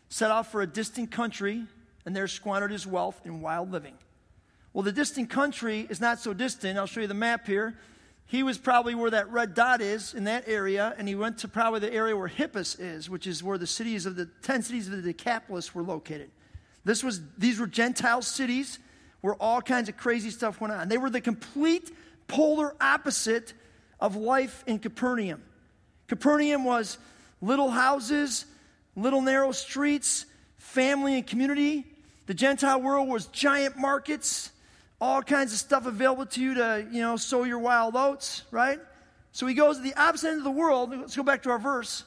set 0.10 0.32
off 0.32 0.52
for 0.52 0.62
a 0.62 0.68
distant 0.68 1.12
country, 1.12 1.66
and 2.06 2.16
there 2.16 2.28
squandered 2.28 2.72
his 2.72 2.86
wealth 2.86 3.22
in 3.26 3.42
wild 3.42 3.72
living. 3.72 3.94
Well, 4.74 4.84
the 4.84 4.92
distant 4.92 5.30
country 5.30 5.86
is 5.90 6.00
not 6.00 6.20
so 6.20 6.34
distant. 6.34 6.78
I'll 6.78 6.86
show 6.86 7.02
you 7.02 7.08
the 7.08 7.14
map 7.14 7.46
here. 7.46 7.78
He 8.32 8.44
was 8.44 8.58
probably 8.58 8.96
where 8.96 9.12
that 9.12 9.30
red 9.30 9.56
dot 9.56 9.82
is 9.82 10.14
in 10.14 10.24
that 10.24 10.46
area, 10.48 10.96
and 10.98 11.06
he 11.06 11.16
went 11.16 11.40
to 11.40 11.50
probably 11.50 11.82
the 11.82 11.94
area 11.94 12.16
where 12.16 12.30
Hippus 12.30 12.80
is, 12.80 13.10
which 13.10 13.28
is 13.28 13.44
where 13.44 13.58
the 13.58 13.68
cities 13.68 14.06
of 14.06 14.16
the 14.16 14.26
10 14.42 14.62
cities 14.62 14.88
of 14.88 14.94
the 14.96 15.02
Decapolis 15.02 15.76
were 15.76 15.84
located. 15.84 16.32
This 16.86 17.04
was, 17.04 17.20
these 17.38 17.60
were 17.60 17.68
Gentile 17.68 18.22
cities 18.22 18.80
where 19.20 19.34
all 19.36 19.62
kinds 19.62 19.90
of 19.90 19.98
crazy 19.98 20.30
stuff 20.30 20.62
went 20.62 20.72
on. 20.72 20.88
They 20.88 20.98
were 20.98 21.10
the 21.10 21.20
complete 21.20 21.92
polar 22.30 22.74
opposite 22.80 23.54
of 24.00 24.16
life 24.16 24.64
in 24.66 24.80
Capernaum. 24.80 25.44
Capernaum 26.08 26.64
was 26.64 27.00
little 27.42 27.70
houses, 27.70 28.46
little 28.96 29.22
narrow 29.22 29.52
streets, 29.52 30.26
family 30.58 31.16
and 31.16 31.28
community. 31.28 31.86
The 32.28 32.34
Gentile 32.34 32.82
world 32.82 33.10
was 33.10 33.26
giant 33.26 33.76
markets, 33.78 34.54
all 35.02 35.24
kinds 35.24 35.52
of 35.52 35.58
stuff 35.58 35.88
available 35.88 36.28
to 36.28 36.40
you 36.40 36.54
to, 36.54 36.88
you 36.92 37.02
know, 37.02 37.18
sow 37.18 37.44
your 37.44 37.58
wild 37.58 37.96
oats, 37.96 38.44
right? 38.52 38.80
So 39.32 39.48
he 39.48 39.56
goes 39.56 39.78
to 39.78 39.84
the 39.84 39.96
opposite 39.96 40.30
end 40.30 40.38
of 40.38 40.44
the 40.44 40.52
world. 40.52 40.92
Let's 40.92 41.16
go 41.16 41.24
back 41.24 41.44
to 41.44 41.50
our 41.50 41.60
verse. 41.60 42.04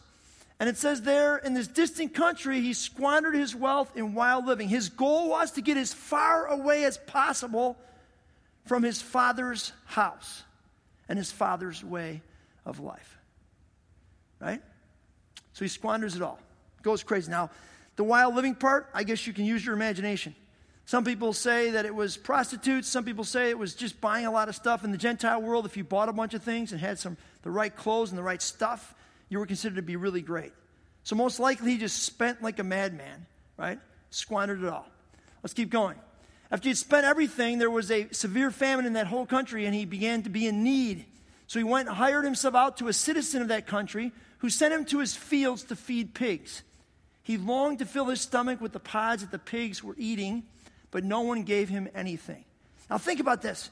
And 0.61 0.69
it 0.69 0.77
says 0.77 1.03
there, 1.03 1.37
in 1.39 1.55
this 1.55 1.67
distant 1.67 2.15
country, 2.15 2.61
he 2.61 2.73
squandered 2.73 3.35
his 3.35 3.57
wealth 3.57 3.97
in 3.97 4.15
wild 4.15 4.47
living. 4.47 4.69
His 4.69 4.89
goal 4.89 5.29
was 5.29 5.51
to 5.53 5.61
get 5.61 5.77
as 5.77 5.93
far 5.93 6.47
away 6.47 6.85
as 6.85 6.97
possible 6.97 7.77
from 8.65 8.85
his 8.85 9.03
father's 9.03 9.73
house 9.87 10.45
and 11.09 11.19
his 11.19 11.33
father's 11.33 11.83
way 11.83 12.23
of 12.65 12.79
life. 12.79 13.19
Right? 14.41 14.63
So 15.55 15.65
he 15.65 15.69
squanders 15.69 16.15
it 16.15 16.23
all. 16.23 16.39
Goes 16.83 17.03
crazy. 17.03 17.31
Now, 17.31 17.51
the 17.97 18.05
wild 18.05 18.37
living 18.37 18.55
part, 18.55 18.89
I 18.95 19.03
guess 19.03 19.27
you 19.27 19.33
can 19.33 19.45
use 19.45 19.67
your 19.67 19.75
imagination. 19.75 20.37
Some 20.87 21.05
people 21.05 21.33
say 21.33 21.71
that 21.71 21.87
it 21.87 21.95
was 21.95 22.17
prostitutes. 22.17 22.89
Some 22.89 23.05
people 23.05 23.25
say 23.25 23.49
it 23.49 23.59
was 23.59 23.75
just 23.75 24.01
buying 24.01 24.27
a 24.27 24.31
lot 24.31 24.49
of 24.49 24.55
stuff. 24.55 24.85
In 24.85 24.91
the 24.91 24.99
Gentile 24.99 25.41
world, 25.41 25.65
if 25.65 25.77
you 25.77 25.85
bought 25.85 26.09
a 26.09 26.13
bunch 26.13 26.35
of 26.35 26.43
things 26.43 26.73
and 26.73 26.81
had 26.81 26.99
some 26.99 27.17
the 27.43 27.51
right 27.51 27.75
clothes 27.75 28.11
and 28.11 28.19
the 28.19 28.23
right 28.23 28.43
stuff, 28.43 28.95
you 29.29 29.39
were 29.39 29.47
considered 29.47 29.77
to 29.77 29.83
be 29.83 29.97
really 29.97 30.23
great. 30.23 30.53
So 31.03 31.17
most 31.17 31.41
likely 31.41 31.73
he 31.73 31.79
just 31.79 32.03
spent 32.03 32.43
like 32.43 32.59
a 32.59 32.65
madman, 32.65 33.27
right? 33.57 33.79
Squandered 34.11 34.63
it 34.63 34.69
all. 34.69 34.87
Let's 35.43 35.55
keep 35.55 35.71
going. 35.71 35.97
After 36.51 36.69
he'd 36.69 36.77
spent 36.77 37.07
everything, 37.07 37.59
there 37.59 37.71
was 37.71 37.91
a 37.91 38.09
severe 38.13 38.51
famine 38.51 38.87
in 38.87 38.93
that 38.93 39.07
whole 39.07 39.27
country, 39.27 39.67
and 39.67 39.75
he 39.75 39.87
began 39.87 40.23
to 40.23 40.31
be 40.31 40.47
in 40.47 40.63
need. 40.63 41.05
So 41.47 41.59
he 41.59 41.65
went 41.65 41.89
and 41.89 41.97
hired 41.97 42.25
himself 42.25 42.55
out 42.55 42.77
to 42.79 42.89
a 42.89 42.93
citizen 42.93 43.43
of 43.43 43.49
that 43.49 43.67
country 43.67 44.13
who 44.39 44.51
sent 44.51 44.73
him 44.73 44.85
to 44.87 45.01
his 45.01 45.15
fields 45.17 45.65
to 45.65 45.77
feed 45.77 46.15
pigs. 46.15 46.63
He 47.23 47.39
longed 47.39 47.81
to 47.81 47.87
fill 47.87 48.07
his 48.07 48.21
stomach 48.21 48.61
with 48.61 48.73
the 48.73 48.81
pods 48.81 49.23
that 49.23 49.31
the 49.31 49.39
pigs 49.39 49.83
were 49.83 49.95
eating 49.99 50.45
but 50.95 51.03
no 51.03 51.23
one 51.23 51.43
gave 51.43 51.69
him 51.69 51.89
anything. 51.93 52.45
Now, 52.89 52.99
think 52.99 53.19
about 53.19 53.43
this. 53.43 53.69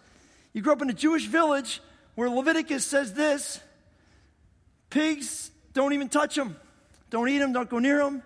You 0.52 0.60
grew 0.60 0.72
up 0.72 0.82
in 0.82 0.90
a 0.90 0.92
Jewish 0.92 1.26
village 1.26 1.80
where 2.16 2.28
Leviticus 2.28 2.84
says 2.84 3.14
this 3.14 3.60
pigs, 4.90 5.52
don't 5.72 5.92
even 5.92 6.08
touch 6.08 6.34
them, 6.34 6.56
don't 7.10 7.28
eat 7.28 7.38
them, 7.38 7.52
don't 7.52 7.70
go 7.70 7.78
near 7.78 7.98
them. 7.98 8.24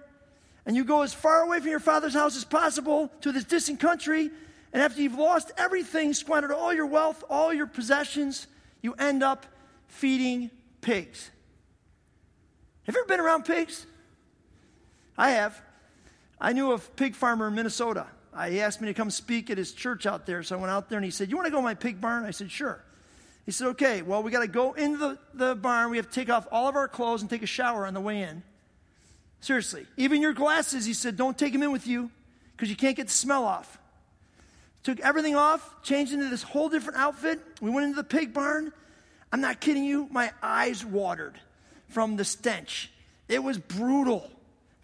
And 0.65 0.75
you 0.75 0.83
go 0.83 1.03
as 1.03 1.13
far 1.13 1.43
away 1.43 1.61
from 1.61 1.69
your 1.69 1.79
father's 1.79 2.15
house 2.15 2.39
as 2.39 2.45
possible 2.47 3.13
to 3.21 3.33
this 3.33 3.45
distant 3.45 3.81
country. 3.81 4.31
And 4.73 4.83
after 4.83 5.03
you've 5.03 5.19
lost 5.19 5.53
everything, 5.59 6.15
squandered 6.15 6.51
all 6.51 6.73
your 6.73 6.87
wealth, 6.87 7.23
all 7.29 7.53
your 7.53 7.67
possessions, 7.67 8.47
you 8.81 8.95
end 8.95 9.23
up 9.23 9.45
feeding 9.89 10.51
pigs. 10.81 11.31
Have 12.85 12.95
you 12.95 13.03
ever 13.03 13.09
been 13.09 13.21
around 13.21 13.45
pigs? 13.45 13.85
I 15.19 15.33
have. 15.33 15.61
I 16.41 16.55
knew 16.55 16.73
a 16.73 16.79
pig 16.79 17.15
farmer 17.15 17.49
in 17.49 17.55
Minnesota 17.55 18.07
Uh, 18.37 18.47
he 18.47 18.61
asked 18.61 18.83
me 18.83 18.89
to 18.89 18.95
come 18.95 19.11
speak 19.11 19.49
at 19.51 19.57
his 19.57 19.73
church 19.73 20.05
out 20.05 20.27
there. 20.27 20.43
So 20.43 20.57
I 20.57 20.61
went 20.61 20.71
out 20.71 20.91
there 20.91 20.99
and 20.99 21.05
he 21.05 21.11
said, 21.11 21.31
You 21.31 21.37
want 21.37 21.47
to 21.47 21.51
go 21.51 21.57
to 21.57 21.63
my 21.63 21.75
pig 21.75 22.01
barn? 22.01 22.25
I 22.25 22.33
said, 22.33 22.51
Sure. 22.51 22.83
He 23.47 23.53
said, 23.53 23.69
Okay, 23.69 24.03
well, 24.03 24.23
we 24.23 24.31
got 24.31 24.41
to 24.41 24.49
go 24.49 24.75
into 24.75 24.99
the, 24.99 25.19
the 25.33 25.55
barn. 25.55 25.91
We 25.91 25.97
have 25.97 26.11
to 26.11 26.13
take 26.13 26.29
off 26.29 26.47
all 26.53 26.69
of 26.69 26.77
our 26.77 26.89
clothes 26.89 27.23
and 27.23 27.31
take 27.31 27.43
a 27.43 27.47
shower 27.47 27.87
on 27.87 27.95
the 27.95 28.01
way 28.01 28.23
in. 28.23 28.43
Seriously. 29.41 29.87
Even 29.97 30.21
your 30.21 30.35
glasses, 30.35 30.85
he 30.85 30.93
said, 30.93 31.17
Don't 31.17 31.39
take 31.39 31.53
them 31.53 31.63
in 31.63 31.73
with 31.73 31.87
you. 31.87 32.11
because 32.53 32.69
you 32.69 32.77
can't 32.77 32.97
get 32.97 33.07
the 33.07 33.13
smell 33.13 33.45
off. 33.45 33.79
Took 34.83 35.01
everything 35.01 35.35
off, 35.35 35.83
changed 35.83 36.13
into 36.13 36.29
this 36.29 36.43
whole 36.43 36.69
different 36.69 36.99
outfit. 36.99 37.41
We 37.61 37.71
went 37.71 37.87
into 37.87 37.97
the 37.97 38.05
pig 38.05 38.33
barn. 38.33 38.73
I'm 39.33 39.41
not 39.41 39.61
kidding 39.61 39.85
you, 39.85 40.09
my 40.11 40.31
eyes 40.43 40.85
watered 40.85 41.35
from 41.89 42.17
the 42.17 42.25
stench. 42.25 42.93
It 43.29 43.43
was 43.43 43.59
brutal, 43.59 44.31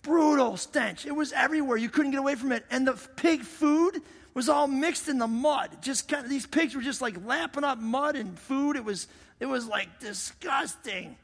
brutal 0.02 0.56
stench. 0.56 1.06
It 1.06 1.14
was 1.14 1.32
everywhere. 1.32 1.76
You 1.76 1.88
couldn't 1.88 2.10
get 2.10 2.20
away 2.20 2.34
from 2.34 2.52
it. 2.52 2.64
And 2.70 2.86
the 2.86 2.94
pig 3.16 3.42
food 3.42 4.02
was 4.34 4.48
all 4.48 4.66
mixed 4.66 5.08
in 5.08 5.18
the 5.18 5.26
mud. 5.26 5.70
Just 5.80 6.08
kind 6.08 6.24
of 6.24 6.30
these 6.30 6.46
pigs 6.46 6.74
were 6.74 6.82
just 6.82 7.00
like 7.00 7.24
lapping 7.24 7.64
up 7.64 7.78
mud 7.78 8.16
and 8.16 8.38
food. 8.38 8.76
It 8.76 8.84
was 8.84 9.06
it 9.40 9.46
was 9.46 9.66
like 9.66 10.00
disgusting. 10.00 11.16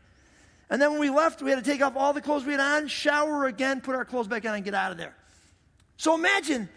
And 0.70 0.82
then 0.82 0.90
when 0.90 1.00
we 1.00 1.10
left, 1.10 1.40
we 1.40 1.50
had 1.50 1.62
to 1.62 1.70
take 1.70 1.82
off 1.82 1.96
all 1.96 2.12
the 2.12 2.20
clothes 2.20 2.44
we 2.44 2.52
had 2.52 2.60
on, 2.60 2.88
shower 2.88 3.46
again, 3.46 3.80
put 3.80 3.94
our 3.94 4.04
clothes 4.04 4.28
back 4.28 4.44
on, 4.44 4.54
and 4.54 4.64
get 4.64 4.74
out 4.74 4.92
of 4.92 4.98
there. 4.98 5.14
So 5.96 6.14
imagine 6.14 6.68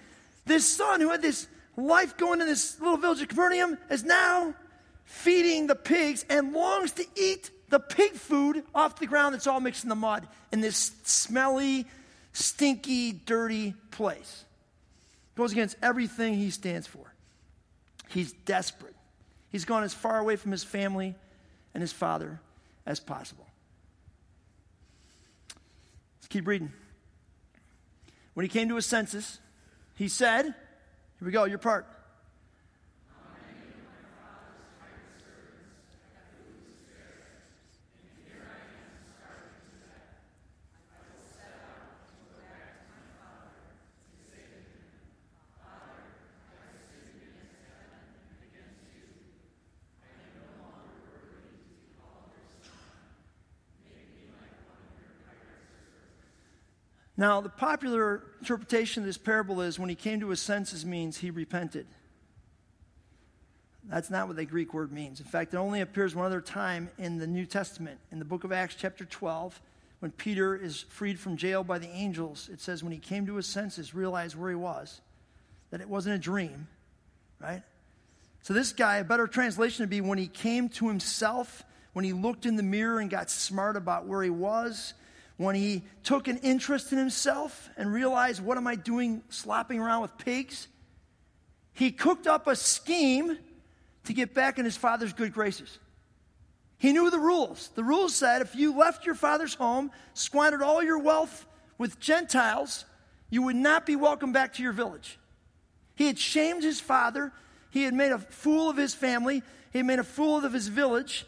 this 0.46 0.67
son 0.67 1.01
who 1.01 1.10
had 1.10 1.22
this 1.22 1.48
life 1.75 2.15
going 2.15 2.41
in 2.41 2.48
this 2.48 2.79
little 2.79 2.98
village 2.98 3.22
of 3.22 3.27
Capernaum 3.27 3.77
is 3.89 4.03
now 4.03 4.53
feeding 5.03 5.67
the 5.67 5.75
pigs 5.75 6.25
and 6.29 6.53
longs 6.53 6.93
to 6.93 7.05
eat 7.15 7.51
the 7.71 7.79
pig 7.79 8.11
food 8.11 8.63
off 8.75 8.99
the 8.99 9.07
ground 9.07 9.33
that's 9.33 9.47
all 9.47 9.59
mixed 9.59 9.83
in 9.83 9.89
the 9.89 9.95
mud 9.95 10.27
in 10.51 10.61
this 10.61 10.91
smelly, 11.03 11.87
stinky, 12.33 13.13
dirty 13.13 13.73
place. 13.89 14.43
Goes 15.35 15.53
against 15.53 15.77
everything 15.81 16.35
he 16.35 16.51
stands 16.51 16.85
for. 16.85 17.13
He's 18.09 18.33
desperate. 18.33 18.95
He's 19.49 19.65
gone 19.65 19.83
as 19.83 19.93
far 19.93 20.19
away 20.19 20.35
from 20.35 20.51
his 20.51 20.63
family 20.63 21.15
and 21.73 21.81
his 21.81 21.93
father 21.93 22.41
as 22.85 22.99
possible. 22.99 23.47
Let's 26.19 26.27
keep 26.27 26.45
reading. 26.45 26.73
When 28.33 28.43
he 28.43 28.49
came 28.49 28.67
to 28.67 28.75
his 28.75 28.85
senses, 28.85 29.39
he 29.95 30.09
said, 30.09 30.43
Here 30.43 30.53
we 31.21 31.31
go, 31.31 31.45
your 31.45 31.57
part. 31.57 31.87
Now, 57.18 57.41
the 57.41 57.50
popular 57.50 58.24
interpretation 58.39 59.03
of 59.03 59.08
this 59.08 59.18
parable 59.18 59.62
is 59.62 59.77
when 59.77 59.89
he 59.89 59.96
came 59.96 60.20
to 60.22 60.30
his 60.30 60.41
senses 60.41 60.86
means 60.86 61.18
he 61.18 61.30
repented. 61.30 61.86
That's 63.84 64.10
not 64.10 64.27
what 64.27 64.38
the 64.38 64.46
Greek 64.46 64.74
word 64.74 64.91
means. 64.91 65.20
In 65.20 65.25
fact, 65.25 65.53
it 65.53 65.58
only 65.58 65.82
appears 65.82 66.15
one 66.15 66.25
other 66.25 66.41
time 66.41 66.89
in 66.98 67.18
the 67.18 67.27
New 67.27 67.46
Testament. 67.46 68.00
In 68.12 68.20
the 68.20 68.25
book 68.25 68.44
of 68.44 68.51
Acts, 68.51 68.75
chapter 68.77 69.06
12, 69.06 69.60
when 70.00 70.12
Peter 70.12 70.56
is 70.56 70.86
freed 70.89 71.20
from 71.20 71.36
jail 71.36 71.63
by 71.63 71.80
the 71.80 71.89
angels, 71.89 72.50
it 72.51 72.62
says 72.62 72.84
when 72.84 72.91
he 72.94 73.00
came 73.00 73.25
to 73.25 73.36
his 73.36 73.48
senses, 73.48 73.94
realized 73.94 74.36
where 74.36 74.50
he 74.50 74.56
was, 74.56 75.01
that 75.72 75.82
it 75.82 75.89
wasn't 75.89 76.15
a 76.15 76.20
dream, 76.20 76.68
right? 77.39 77.63
So, 78.44 78.53
this 78.53 78.74
guy, 78.74 78.98
a 78.98 79.03
better 79.03 79.27
translation 79.27 79.84
would 79.84 79.89
be 79.89 80.01
when 80.01 80.18
he 80.18 80.27
came 80.27 80.70
to 80.70 80.88
himself, 80.88 81.63
when 81.94 82.06
he 82.06 82.13
looked 82.13 82.46
in 82.46 82.56
the 82.56 82.63
mirror 82.63 83.00
and 83.00 83.10
got 83.10 83.30
smart 83.30 83.75
about 83.75 84.08
where 84.08 84.24
he 84.24 84.30
was, 84.30 84.94
when 85.43 85.55
he 85.55 85.83
took 86.03 86.27
an 86.27 86.38
interest 86.38 86.91
in 86.91 86.98
himself 86.98 87.69
and 87.77 87.91
realized, 87.91 88.43
what 88.43 88.57
am 88.57 88.67
I 88.67 88.75
doing 88.75 89.24
slopping 89.29 89.79
around 89.79 90.01
with 90.01 90.17
pigs? 90.17 90.67
He 91.74 91.91
cooked 91.91 92.27
up 92.27 92.48
a 92.48 92.55
scheme 92.55 93.38
to 94.05 94.13
get 94.13 94.33
back 94.33 94.60
in 94.60 94.65
his 94.65 94.77
father's 94.77 95.13
good 95.13 95.33
graces. 95.33 95.79
He 96.77 96.93
knew 96.93 97.10
the 97.10 97.19
rules. 97.19 97.69
The 97.75 97.83
rules 97.83 98.15
said 98.15 98.41
if 98.41 98.55
you 98.55 98.75
left 98.75 99.05
your 99.05 99.15
father's 99.15 99.53
home, 99.53 99.91
squandered 100.13 100.62
all 100.62 100.83
your 100.83 101.00
wealth 101.00 101.45
with 101.77 102.00
Gentiles, 102.00 102.86
you 103.29 103.43
would 103.43 103.55
not 103.55 103.86
be 103.86 103.95
welcome 103.95 104.33
back 104.33 104.53
to 104.55 104.63
your 104.63 104.74
village. 104.74 105.19
He 105.95 106.07
had 106.07 106.17
shamed 106.17 106.63
his 106.63 106.79
father. 106.79 107.31
He 107.69 107.83
had 107.83 107.93
made 107.93 108.12
a 108.12 108.19
fool 108.19 108.69
of 108.69 108.77
his 108.77 108.93
family. 108.93 109.43
He 109.71 109.79
had 109.79 109.86
made 109.86 110.00
a 110.00 110.03
fool 110.03 110.43
of 110.43 110.53
his 110.53 110.67
village. 110.67 111.25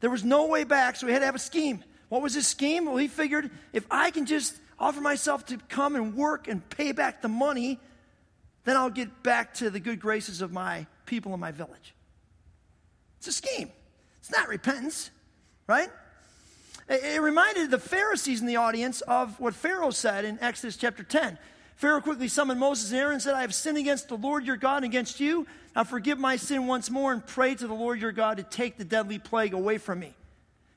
There 0.00 0.10
was 0.10 0.24
no 0.24 0.46
way 0.46 0.64
back, 0.64 0.96
so 0.96 1.06
he 1.06 1.12
had 1.12 1.20
to 1.20 1.26
have 1.26 1.34
a 1.34 1.38
scheme. 1.38 1.82
What 2.10 2.22
was 2.22 2.34
his 2.34 2.46
scheme? 2.46 2.84
Well, 2.84 2.96
he 2.96 3.08
figured 3.08 3.50
if 3.72 3.86
I 3.90 4.10
can 4.10 4.26
just 4.26 4.54
offer 4.78 5.00
myself 5.00 5.46
to 5.46 5.56
come 5.68 5.94
and 5.96 6.14
work 6.14 6.48
and 6.48 6.68
pay 6.68 6.92
back 6.92 7.22
the 7.22 7.28
money, 7.28 7.78
then 8.64 8.76
I'll 8.76 8.90
get 8.90 9.22
back 9.22 9.54
to 9.54 9.70
the 9.70 9.80
good 9.80 10.00
graces 10.00 10.42
of 10.42 10.52
my 10.52 10.86
people 11.06 11.32
in 11.32 11.40
my 11.40 11.52
village. 11.52 11.94
It's 13.18 13.28
a 13.28 13.32
scheme. 13.32 13.70
It's 14.18 14.30
not 14.30 14.48
repentance, 14.48 15.10
right? 15.66 15.88
It 16.88 17.22
reminded 17.22 17.70
the 17.70 17.78
Pharisees 17.78 18.40
in 18.40 18.48
the 18.48 18.56
audience 18.56 19.02
of 19.02 19.38
what 19.38 19.54
Pharaoh 19.54 19.90
said 19.90 20.24
in 20.24 20.38
Exodus 20.40 20.76
chapter 20.76 21.04
10. 21.04 21.38
Pharaoh 21.76 22.00
quickly 22.00 22.26
summoned 22.26 22.58
Moses 22.58 22.90
and 22.90 22.98
Aaron 22.98 23.12
and 23.14 23.22
said, 23.22 23.34
I 23.34 23.42
have 23.42 23.54
sinned 23.54 23.78
against 23.78 24.08
the 24.08 24.16
Lord 24.16 24.44
your 24.44 24.56
God 24.56 24.78
and 24.78 24.86
against 24.86 25.20
you. 25.20 25.46
Now 25.76 25.84
forgive 25.84 26.18
my 26.18 26.34
sin 26.36 26.66
once 26.66 26.90
more 26.90 27.12
and 27.12 27.24
pray 27.24 27.54
to 27.54 27.66
the 27.68 27.74
Lord 27.74 28.00
your 28.00 28.10
God 28.10 28.38
to 28.38 28.42
take 28.42 28.76
the 28.76 28.84
deadly 28.84 29.20
plague 29.20 29.54
away 29.54 29.78
from 29.78 30.00
me. 30.00 30.14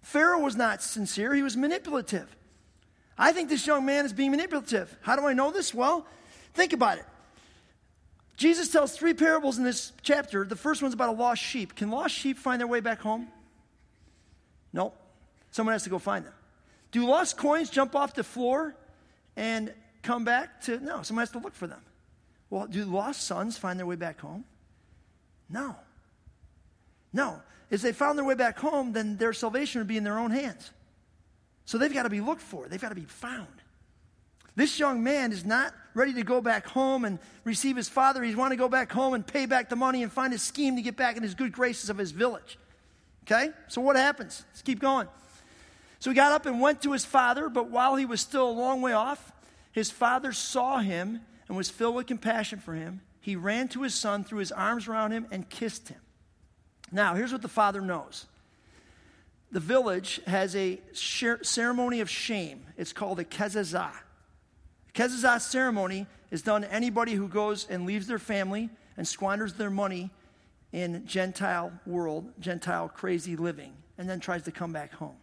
Pharaoh 0.03 0.39
was 0.39 0.55
not 0.55 0.83
sincere, 0.83 1.33
he 1.33 1.41
was 1.41 1.57
manipulative. 1.57 2.35
I 3.17 3.31
think 3.31 3.49
this 3.49 3.65
young 3.65 3.85
man 3.85 4.05
is 4.05 4.13
being 4.13 4.31
manipulative. 4.31 4.95
How 5.01 5.15
do 5.15 5.25
I 5.25 5.33
know 5.33 5.51
this? 5.51 5.73
Well, 5.73 6.05
think 6.53 6.73
about 6.73 6.97
it. 6.97 7.05
Jesus 8.35 8.69
tells 8.69 8.95
three 8.97 9.13
parables 9.13 9.57
in 9.57 9.63
this 9.63 9.93
chapter. 10.01 10.43
The 10.43 10.55
first 10.55 10.81
one's 10.81 10.93
about 10.93 11.09
a 11.09 11.13
lost 11.17 11.41
sheep. 11.41 11.75
Can 11.75 11.89
lost 11.89 12.15
sheep 12.15 12.37
find 12.37 12.59
their 12.59 12.67
way 12.67 12.79
back 12.79 12.99
home? 12.99 13.27
No. 14.73 14.93
Someone 15.51 15.73
has 15.73 15.83
to 15.83 15.89
go 15.89 15.99
find 15.99 16.25
them. 16.25 16.33
Do 16.91 17.07
lost 17.07 17.37
coins 17.37 17.69
jump 17.69 17.95
off 17.95 18.13
the 18.13 18.23
floor 18.23 18.75
and 19.35 19.73
come 20.01 20.25
back 20.25 20.61
to? 20.61 20.79
No, 20.79 21.03
someone 21.03 21.21
has 21.21 21.31
to 21.31 21.39
look 21.39 21.53
for 21.53 21.67
them. 21.67 21.81
Well, 22.49 22.67
do 22.67 22.83
lost 22.85 23.21
sons 23.21 23.57
find 23.57 23.79
their 23.79 23.85
way 23.85 23.95
back 23.95 24.19
home? 24.19 24.43
No. 25.49 25.75
No. 27.13 27.41
If 27.73 27.81
they 27.81 27.91
found 27.91 28.19
their 28.19 28.23
way 28.23 28.35
back 28.35 28.59
home, 28.59 28.93
then 28.93 29.17
their 29.17 29.33
salvation 29.33 29.81
would 29.81 29.87
be 29.87 29.97
in 29.97 30.03
their 30.03 30.19
own 30.19 30.29
hands. 30.29 30.69
So 31.65 31.79
they've 31.79 31.91
got 31.91 32.03
to 32.03 32.09
be 32.09 32.21
looked 32.21 32.43
for, 32.43 32.67
they've 32.67 32.79
got 32.79 32.89
to 32.89 32.95
be 32.95 33.01
found. 33.01 33.47
This 34.55 34.77
young 34.77 35.03
man 35.03 35.31
is 35.31 35.43
not 35.43 35.73
ready 35.95 36.13
to 36.13 36.21
go 36.21 36.39
back 36.39 36.67
home 36.67 37.03
and 37.03 37.17
receive 37.43 37.75
his 37.75 37.89
father. 37.89 38.21
He's 38.21 38.35
want 38.35 38.51
to 38.51 38.57
go 38.57 38.69
back 38.69 38.91
home 38.91 39.15
and 39.15 39.25
pay 39.25 39.47
back 39.47 39.69
the 39.69 39.75
money 39.75 40.03
and 40.03 40.11
find 40.11 40.31
a 40.33 40.37
scheme 40.37 40.75
to 40.75 40.83
get 40.83 40.95
back 40.95 41.17
in 41.17 41.23
his 41.23 41.33
good 41.33 41.51
graces 41.51 41.89
of 41.89 41.97
his 41.97 42.11
village. 42.11 42.59
Okay? 43.25 43.49
So 43.69 43.81
what 43.81 43.95
happens? 43.95 44.45
Let's 44.51 44.61
keep 44.61 44.77
going. 44.77 45.07
So 45.97 46.11
he 46.11 46.15
got 46.15 46.31
up 46.31 46.45
and 46.45 46.61
went 46.61 46.83
to 46.83 46.91
his 46.91 47.05
father, 47.05 47.49
but 47.49 47.71
while 47.71 47.95
he 47.95 48.05
was 48.05 48.21
still 48.21 48.47
a 48.47 48.51
long 48.51 48.83
way 48.83 48.93
off, 48.93 49.31
his 49.71 49.89
father 49.89 50.31
saw 50.31 50.77
him 50.77 51.21
and 51.47 51.57
was 51.57 51.71
filled 51.71 51.95
with 51.95 52.05
compassion 52.05 52.59
for 52.59 52.75
him. 52.75 53.01
He 53.19 53.35
ran 53.35 53.67
to 53.69 53.81
his 53.81 53.95
son, 53.95 54.23
threw 54.23 54.37
his 54.37 54.51
arms 54.51 54.87
around 54.87 55.11
him, 55.11 55.25
and 55.31 55.49
kissed 55.49 55.87
him. 55.87 55.97
Now, 56.91 57.15
here's 57.15 57.31
what 57.31 57.41
the 57.41 57.47
father 57.47 57.81
knows 57.81 58.25
the 59.51 59.59
village 59.59 60.19
has 60.25 60.55
a 60.55 60.81
ceremony 60.93 62.01
of 62.01 62.09
shame. 62.09 62.65
It's 62.75 62.91
called 62.91 63.19
a 63.19 63.23
kezazah. 63.23 63.93
Kezazah 64.95 65.39
ceremony 65.41 66.07
is 66.31 66.41
done 66.41 66.63
to 66.63 66.73
anybody 66.73 67.13
who 67.13 67.27
goes 67.27 67.67
and 67.69 67.85
leaves 67.85 68.07
their 68.07 68.19
family 68.19 68.69
and 68.97 69.07
squanders 69.07 69.53
their 69.53 69.69
money 69.69 70.09
in 70.71 71.05
Gentile 71.05 71.71
world, 71.85 72.31
Gentile 72.39 72.89
crazy 72.89 73.35
living, 73.35 73.73
and 73.99 74.09
then 74.09 74.19
tries 74.19 74.41
to 74.43 74.51
come 74.51 74.73
back 74.73 74.91
home. 74.93 75.15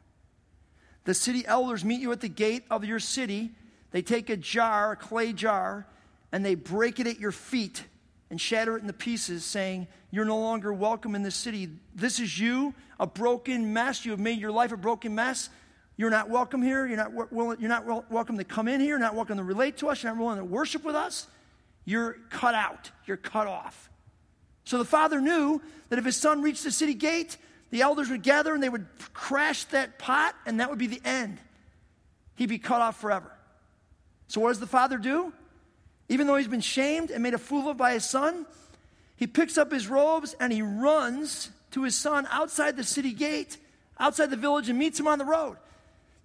The 1.05 1.15
city 1.15 1.45
elders 1.45 1.85
meet 1.85 2.01
you 2.01 2.13
at 2.13 2.21
the 2.21 2.29
gate 2.29 2.65
of 2.71 2.85
your 2.85 3.01
city. 3.01 3.51
They 3.91 4.03
take 4.03 4.31
a 4.31 4.37
jar, 4.37 4.93
a 4.93 4.97
clay 4.97 5.33
jar, 5.33 5.87
and 6.31 6.45
they 6.45 6.55
break 6.55 7.01
it 7.01 7.09
at 7.09 7.19
your 7.19 7.33
feet 7.33 7.85
and 8.31 8.41
shatter 8.41 8.77
it 8.77 8.81
into 8.81 8.93
pieces, 8.93 9.45
saying, 9.45 9.89
You're 10.11 10.25
no 10.25 10.39
longer 10.39 10.73
welcome 10.73 11.15
in 11.15 11.23
this 11.23 11.35
city. 11.35 11.69
This 11.95 12.21
is 12.21 12.39
you, 12.39 12.75
a 12.99 13.07
broken 13.07 13.73
mess. 13.73 14.05
You 14.05 14.13
have 14.13 14.21
made 14.21 14.41
your 14.41 14.53
life 14.53 14.73
a 14.73 14.77
broken 14.77 15.15
mess. 15.15 15.51
You're 15.97 16.11
not 16.11 16.31
welcome 16.31 16.63
here. 16.63 16.87
You're 16.87 16.97
not, 16.97 17.33
willing, 17.33 17.61
you're 17.61 17.69
not 17.69 18.11
welcome 18.11 18.39
to 18.39 18.45
come 18.45 18.69
in 18.69 18.81
here. 18.81 18.91
You're 18.91 18.99
not 18.99 19.15
welcome 19.15 19.37
to 19.37 19.45
relate 19.45 19.77
to 19.79 19.89
us. 19.89 20.03
You're 20.03 20.13
not 20.15 20.21
willing 20.21 20.39
to 20.39 20.45
worship 20.45 20.85
with 20.85 20.95
us. 20.95 21.27
You're 21.85 22.17
cut 22.31 22.55
out. 22.55 22.91
You're 23.07 23.17
cut 23.19 23.47
off. 23.47 23.91
So 24.65 24.79
the 24.79 24.85
father 24.85 25.21
knew 25.21 25.61
that 25.89 25.99
if 25.99 26.05
his 26.05 26.17
son 26.17 26.43
reached 26.43 26.65
the 26.65 26.71
city 26.71 26.95
gate, 26.95 27.37
the 27.71 27.83
elders 27.83 28.09
would 28.09 28.23
gather 28.23 28.55
and 28.55 28.63
they 28.63 28.69
would 28.69 28.87
crash 29.13 29.65
that 29.65 29.99
pot, 29.99 30.35
and 30.47 30.61
that 30.61 30.71
would 30.71 30.79
be 30.79 30.87
the 30.87 31.01
end. 31.05 31.39
He'd 32.37 32.49
be 32.49 32.59
cut 32.59 32.81
off 32.81 33.01
forever. 33.01 33.31
So, 34.29 34.41
what 34.41 34.49
does 34.49 34.61
the 34.61 34.67
father 34.67 34.97
do? 34.97 35.33
Even 36.11 36.27
though 36.27 36.35
he's 36.35 36.49
been 36.49 36.61
shamed 36.61 37.13
and 37.13 37.23
made 37.23 37.35
a 37.35 37.39
fool 37.39 37.71
of 37.71 37.77
by 37.77 37.93
his 37.93 38.05
son, 38.05 38.45
he 39.17 39.29
picks 39.29 39.57
up 39.57 39.71
his 39.71 39.87
robes 39.87 40.35
and 40.41 40.53
he 40.53 40.61
runs 40.61 41.51
to 41.71 41.85
his 41.85 41.95
son 41.95 42.27
outside 42.31 42.77
the 42.77 42.83
city 42.83 43.13
gate, 43.13 43.57
outside 43.99 44.29
the 44.29 44.37
village, 44.37 44.69
and 44.69 44.77
meets 44.77 44.99
him 44.99 45.07
on 45.07 45.21
the 45.21 45.25
road. 45.25 45.57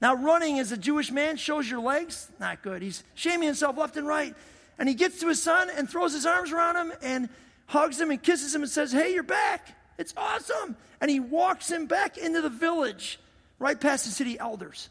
Now, 0.01 0.15
running 0.15 0.57
as 0.57 0.71
a 0.71 0.77
Jewish 0.77 1.11
man 1.11 1.37
shows 1.37 1.69
your 1.69 1.81
legs, 1.81 2.27
not 2.39 2.63
good. 2.63 2.81
He's 2.81 3.03
shaming 3.13 3.45
himself 3.45 3.77
left 3.77 3.95
and 3.95 4.07
right. 4.07 4.35
And 4.79 4.89
he 4.89 4.95
gets 4.95 5.19
to 5.19 5.27
his 5.27 5.41
son 5.41 5.69
and 5.69 5.87
throws 5.87 6.13
his 6.13 6.25
arms 6.25 6.51
around 6.51 6.77
him 6.77 6.93
and 7.03 7.29
hugs 7.67 8.01
him 8.01 8.09
and 8.09 8.21
kisses 8.21 8.55
him 8.55 8.63
and 8.63 8.71
says, 8.71 8.91
Hey, 8.91 9.13
you're 9.13 9.23
back. 9.23 9.67
It's 9.99 10.15
awesome. 10.17 10.75
And 10.99 11.11
he 11.11 11.19
walks 11.19 11.69
him 11.69 11.85
back 11.85 12.17
into 12.17 12.41
the 12.41 12.49
village, 12.49 13.19
right 13.59 13.79
past 13.79 14.05
the 14.05 14.11
city 14.11 14.39
elders. 14.39 14.89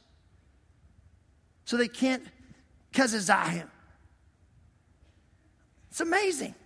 So 1.64 1.76
they 1.76 1.88
can't 1.88 2.22
kezazah 2.92 3.48
him. 3.48 3.70
It's 5.94 6.00
amazing. 6.00 6.56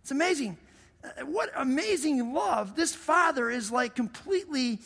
It's 0.00 0.10
amazing. 0.10 0.56
Uh, 1.04 1.26
what 1.26 1.50
amazing 1.54 2.32
love. 2.32 2.74
This 2.74 2.94
father 2.94 3.50
is 3.50 3.70
like 3.70 3.94
completely 3.94 4.78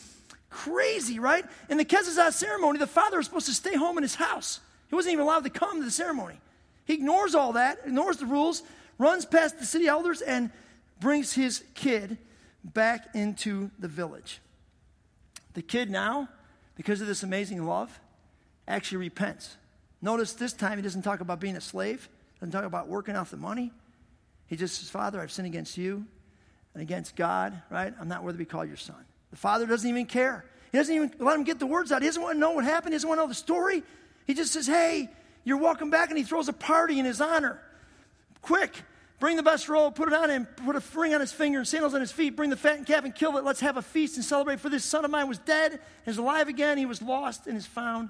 crazy, 0.49 1.17
right? 1.17 1.45
In 1.69 1.77
the 1.77 1.85
kezazah 1.85 2.33
ceremony, 2.33 2.77
the 2.77 2.85
father 2.85 3.15
was 3.15 3.27
supposed 3.27 3.45
to 3.45 3.53
stay 3.53 3.77
home 3.77 3.95
in 3.95 4.03
his 4.03 4.15
house. 4.15 4.59
He 4.89 4.95
wasn't 4.95 5.13
even 5.13 5.23
allowed 5.23 5.45
to 5.45 5.49
come 5.49 5.77
to 5.79 5.85
the 5.85 5.91
ceremony. 5.91 6.41
He 6.83 6.93
ignores 6.93 7.33
all 7.35 7.53
that, 7.53 7.79
ignores 7.85 8.17
the 8.17 8.25
rules, 8.25 8.63
runs 8.97 9.25
past 9.25 9.59
the 9.59 9.65
city 9.65 9.87
elders, 9.87 10.19
and 10.19 10.51
brings 10.99 11.31
his 11.31 11.63
kid 11.73 12.17
back 12.65 13.07
into 13.15 13.71
the 13.79 13.87
village. 13.87 14.41
The 15.53 15.61
kid 15.61 15.89
now, 15.89 16.27
because 16.75 16.99
of 16.99 17.07
this 17.07 17.23
amazing 17.23 17.65
love, 17.65 17.97
actually 18.67 18.97
repents. 18.97 19.55
Notice 20.01 20.33
this 20.33 20.51
time 20.51 20.77
he 20.77 20.81
doesn't 20.81 21.03
talk 21.03 21.21
about 21.21 21.39
being 21.39 21.55
a 21.55 21.61
slave, 21.61 22.09
doesn't 22.39 22.51
talk 22.51 22.63
about 22.63 22.87
working 22.87 23.15
off 23.15 23.31
the 23.31 23.37
money. 23.37 23.71
He 24.47 24.55
just 24.55 24.79
says, 24.79 24.89
Father, 24.89 25.19
I've 25.19 25.31
sinned 25.31 25.47
against 25.47 25.77
you 25.77 26.05
and 26.73 26.81
against 26.81 27.15
God, 27.15 27.61
right? 27.69 27.93
I'm 27.99 28.07
not 28.07 28.23
worthy 28.23 28.37
to 28.37 28.39
be 28.39 28.45
called 28.45 28.67
your 28.67 28.77
son. 28.77 29.03
The 29.31 29.37
father 29.37 29.65
doesn't 29.65 29.87
even 29.87 30.05
care. 30.05 30.45
He 30.71 30.77
doesn't 30.77 30.93
even 30.93 31.13
let 31.19 31.35
him 31.35 31.43
get 31.43 31.59
the 31.59 31.65
words 31.65 31.91
out. 31.91 32.01
He 32.01 32.07
doesn't 32.07 32.21
want 32.21 32.35
to 32.35 32.39
know 32.39 32.51
what 32.51 32.63
happened. 32.63 32.93
He 32.93 32.95
doesn't 32.95 33.07
want 33.07 33.19
to 33.19 33.23
know 33.23 33.27
the 33.27 33.35
story. 33.35 33.83
He 34.25 34.33
just 34.33 34.53
says, 34.53 34.67
Hey, 34.67 35.09
you're 35.43 35.57
welcome 35.57 35.89
back. 35.89 36.09
And 36.09 36.17
he 36.17 36.23
throws 36.23 36.47
a 36.47 36.53
party 36.53 36.99
in 36.99 37.05
his 37.05 37.21
honor. 37.21 37.59
Quick, 38.41 38.73
bring 39.19 39.35
the 39.35 39.43
best 39.43 39.67
robe, 39.67 39.95
put 39.95 40.07
it 40.07 40.13
on 40.13 40.29
him, 40.29 40.45
put 40.45 40.75
a 40.75 40.83
ring 40.95 41.13
on 41.13 41.21
his 41.21 41.31
finger 41.31 41.59
and 41.59 41.67
sandals 41.67 41.93
on 41.93 42.01
his 42.01 42.11
feet, 42.11 42.35
bring 42.35 42.49
the 42.49 42.55
fattened 42.55 42.87
calf 42.87 43.03
and 43.03 43.13
kill 43.13 43.37
it. 43.37 43.43
Let's 43.43 43.59
have 43.59 43.77
a 43.77 43.81
feast 43.81 44.15
and 44.15 44.25
celebrate. 44.25 44.59
For 44.59 44.69
this 44.69 44.85
son 44.85 45.03
of 45.05 45.11
mine 45.11 45.27
was 45.27 45.39
dead 45.39 45.73
and 45.73 45.81
is 46.05 46.17
alive 46.17 46.47
again. 46.47 46.77
He 46.77 46.85
was 46.85 47.01
lost 47.01 47.47
and 47.47 47.57
is 47.57 47.65
found. 47.65 48.09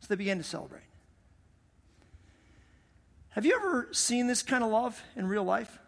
So 0.00 0.06
they 0.08 0.16
began 0.16 0.38
to 0.38 0.44
celebrate. 0.44 0.82
Have 3.30 3.46
you 3.46 3.54
ever 3.54 3.88
seen 3.92 4.26
this 4.26 4.42
kind 4.42 4.64
of 4.64 4.70
love 4.70 5.00
in 5.14 5.26
real 5.26 5.44
life? 5.44 5.78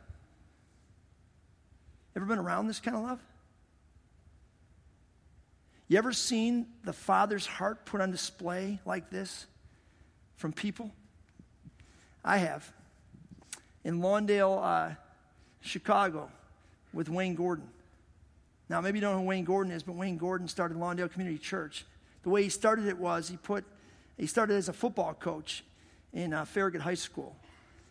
Ever 2.15 2.25
been 2.25 2.39
around 2.39 2.69
this 2.69 2.79
kind 2.79 2.97
of 2.97 3.03
love? 3.03 3.21
You 5.89 5.99
ever 5.99 6.13
seen 6.13 6.67
the 6.85 6.93
Father's 6.93 7.45
heart 7.45 7.85
put 7.85 8.01
on 8.01 8.11
display 8.11 8.81
like 8.87 9.11
this 9.11 9.47
from 10.37 10.53
people? 10.53 10.93
I 12.25 12.39
have. 12.39 12.73
In 13.85 14.01
Lawndale, 14.01 14.61
uh, 14.63 14.95
Chicago, 15.61 16.31
with 16.93 17.09
Wayne 17.09 17.35
Gordon. 17.35 17.69
Now, 18.69 18.81
maybe 18.81 18.99
you 18.99 19.01
don't 19.03 19.15
know 19.15 19.21
who 19.21 19.27
Wayne 19.27 19.45
Gordon 19.45 19.73
is, 19.73 19.83
but 19.83 19.97
Wayne 19.97 20.17
Gordon 20.17 20.47
started 20.47 20.79
Lawndale 20.79 21.11
Community 21.11 21.39
Church. 21.39 21.85
The 22.23 22.31
way 22.31 22.45
he 22.45 22.49
started 22.49 22.87
it 22.87 22.99
was 22.99 23.29
he 23.29 23.37
put, 23.37 23.65
he 24.17 24.27
started 24.27 24.55
as 24.55 24.69
a 24.69 24.73
football 24.73 25.15
coach 25.15 25.65
in 26.13 26.33
uh, 26.33 26.45
Farragut 26.45 26.81
High 26.81 26.95
School. 26.95 27.37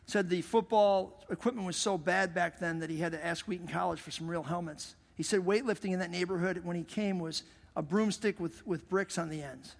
Said 0.06 0.30
the 0.30 0.42
football 0.42 1.24
equipment 1.30 1.66
was 1.66 1.78
so 1.78 1.98
bad 1.98 2.34
back 2.34 2.60
then 2.60 2.80
that 2.80 2.90
he 2.90 2.98
had 2.98 3.12
to 3.14 3.26
ask 3.26 3.48
Wheaton 3.48 3.68
College 3.68 4.00
for 4.00 4.12
some 4.12 4.28
real 4.28 4.44
helmets. 4.44 4.96
He 5.16 5.24
said 5.24 5.42
weightlifting 5.42 5.94
in 5.94 6.00
that 6.00 6.12
neighborhood 6.12 6.62
when 6.64 6.76
he 6.76 6.84
came 6.84 7.20
was 7.20 7.44
a 7.76 7.82
broomstick 7.82 8.40
with, 8.40 8.66
with 8.66 8.90
bricks 8.90 9.18
on 9.18 9.30
the 9.30 9.42
ends. 9.42 9.76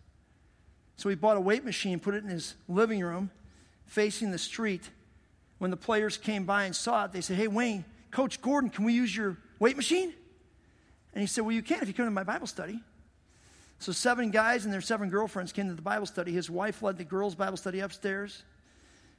So 0.96 1.10
he 1.10 1.16
bought 1.16 1.38
a 1.38 1.42
weight 1.42 1.66
machine, 1.66 2.00
put 2.00 2.14
it 2.14 2.24
in 2.24 2.30
his 2.30 2.56
living 2.70 3.02
room, 3.02 3.32
facing 3.86 4.32
the 4.32 4.38
street. 4.38 4.90
When 5.58 5.72
the 5.72 5.78
players 5.78 6.18
came 6.18 6.46
by 6.46 6.66
and 6.66 6.76
saw 6.76 7.06
it, 7.06 7.12
they 7.12 7.22
said, 7.22 7.38
Hey, 7.38 7.48
Wayne, 7.48 7.86
Coach 8.12 8.42
Gordon, 8.42 8.70
can 8.70 8.86
we 8.86 8.94
use 8.94 9.16
your 9.16 9.38
weight 9.60 9.76
machine? 9.76 10.14
And 11.14 11.22
he 11.22 11.28
said, 11.28 11.44
Well, 11.44 11.54
you 11.54 11.62
can 11.62 11.82
if 11.82 11.88
you 11.88 11.94
come 11.94 12.06
to 12.06 12.12
my 12.12 12.24
Bible 12.24 12.48
study. 12.48 12.80
So 13.82 13.92
seven 13.92 14.30
guys 14.30 14.64
and 14.64 14.72
their 14.72 14.80
seven 14.80 15.10
girlfriends 15.10 15.52
came 15.52 15.68
to 15.68 15.74
the 15.74 15.82
Bible 15.82 16.06
study. 16.06 16.32
His 16.32 16.52
wife 16.52 16.84
led 16.84 17.00
the 17.00 17.04
girls' 17.04 17.34
Bible 17.34 17.58
study 17.58 17.80
upstairs. 17.80 18.44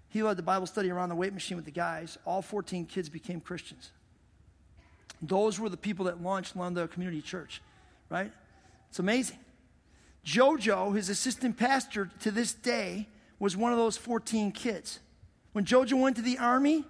He 0.09 0.23
led 0.23 0.37
the 0.37 0.45
Bible 0.45 0.67
study 0.67 0.89
around 0.89 1.09
the 1.09 1.17
weight 1.17 1.35
machine 1.35 1.57
with 1.57 1.65
the 1.65 1.73
guys. 1.73 2.17
All 2.25 2.43
14 2.43 2.87
kids 2.87 3.09
became 3.09 3.41
Christians. 3.41 3.91
Those 5.21 5.59
were 5.59 5.69
the 5.69 5.77
people 5.77 6.05
that 6.05 6.23
launched 6.23 6.57
Lawndale 6.57 6.89
Community 6.89 7.21
Church, 7.21 7.61
right? 8.09 8.31
It's 8.89 9.01
amazing. 9.01 9.39
Jojo, 10.25 10.95
his 10.95 11.09
assistant 11.09 11.57
pastor 11.57 12.09
to 12.21 12.31
this 12.31 12.55
day, 12.55 13.09
was 13.41 13.57
one 13.57 13.73
of 13.73 13.79
those 13.79 13.97
14 13.97 14.53
kids. 14.53 15.01
When 15.55 15.65
Jojo 15.65 16.01
went 16.01 16.15
to 16.17 16.23
the 16.23 16.39
army, 16.39 16.85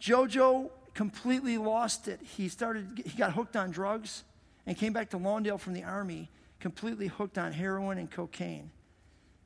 Jojo 0.00 0.70
completely 0.94 1.58
lost 1.58 2.06
it. 2.06 2.20
He 2.22 2.48
started 2.48 3.02
he 3.04 3.18
got 3.18 3.32
hooked 3.32 3.56
on 3.56 3.72
drugs 3.72 4.22
and 4.66 4.76
came 4.76 4.92
back 4.92 5.10
to 5.10 5.18
Lawndale 5.18 5.58
from 5.58 5.72
the 5.72 5.82
army 5.82 6.28
completely 6.62 7.08
hooked 7.08 7.36
on 7.36 7.52
heroin 7.52 7.98
and 7.98 8.08
cocaine 8.08 8.70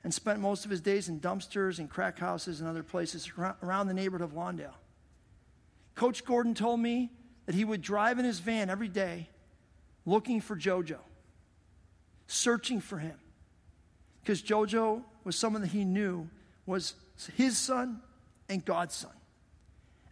and 0.05 0.13
spent 0.13 0.39
most 0.39 0.67
of 0.67 0.71
his 0.71 0.83
days 0.83 1.09
in 1.09 1.19
dumpsters 1.19 1.79
and 1.79 1.91
crack 1.91 2.19
houses 2.19 2.61
and 2.61 2.69
other 2.69 2.83
places 2.83 3.33
around 3.63 3.89
the 3.89 3.95
neighborhood 3.95 4.23
of 4.23 4.37
Lawndale. 4.37 4.75
Coach 5.95 6.27
Gordon 6.27 6.55
told 6.55 6.79
me 6.79 7.11
that 7.47 7.55
he 7.55 7.65
would 7.65 7.81
drive 7.81 8.19
in 8.19 8.25
his 8.27 8.39
van 8.39 8.69
every 8.69 8.87
day 8.87 9.31
looking 10.05 10.43
for 10.43 10.55
JoJo, 10.55 10.99
searching 12.27 12.81
for 12.81 12.99
him. 12.99 13.17
Because 14.21 14.43
JoJo 14.43 15.03
was 15.25 15.37
someone 15.37 15.63
that 15.63 15.69
he 15.69 15.85
knew 15.85 16.29
was 16.67 16.95
his 17.35 17.57
son 17.57 18.03
and 18.51 18.63
God's 18.63 18.95
son. 18.95 19.13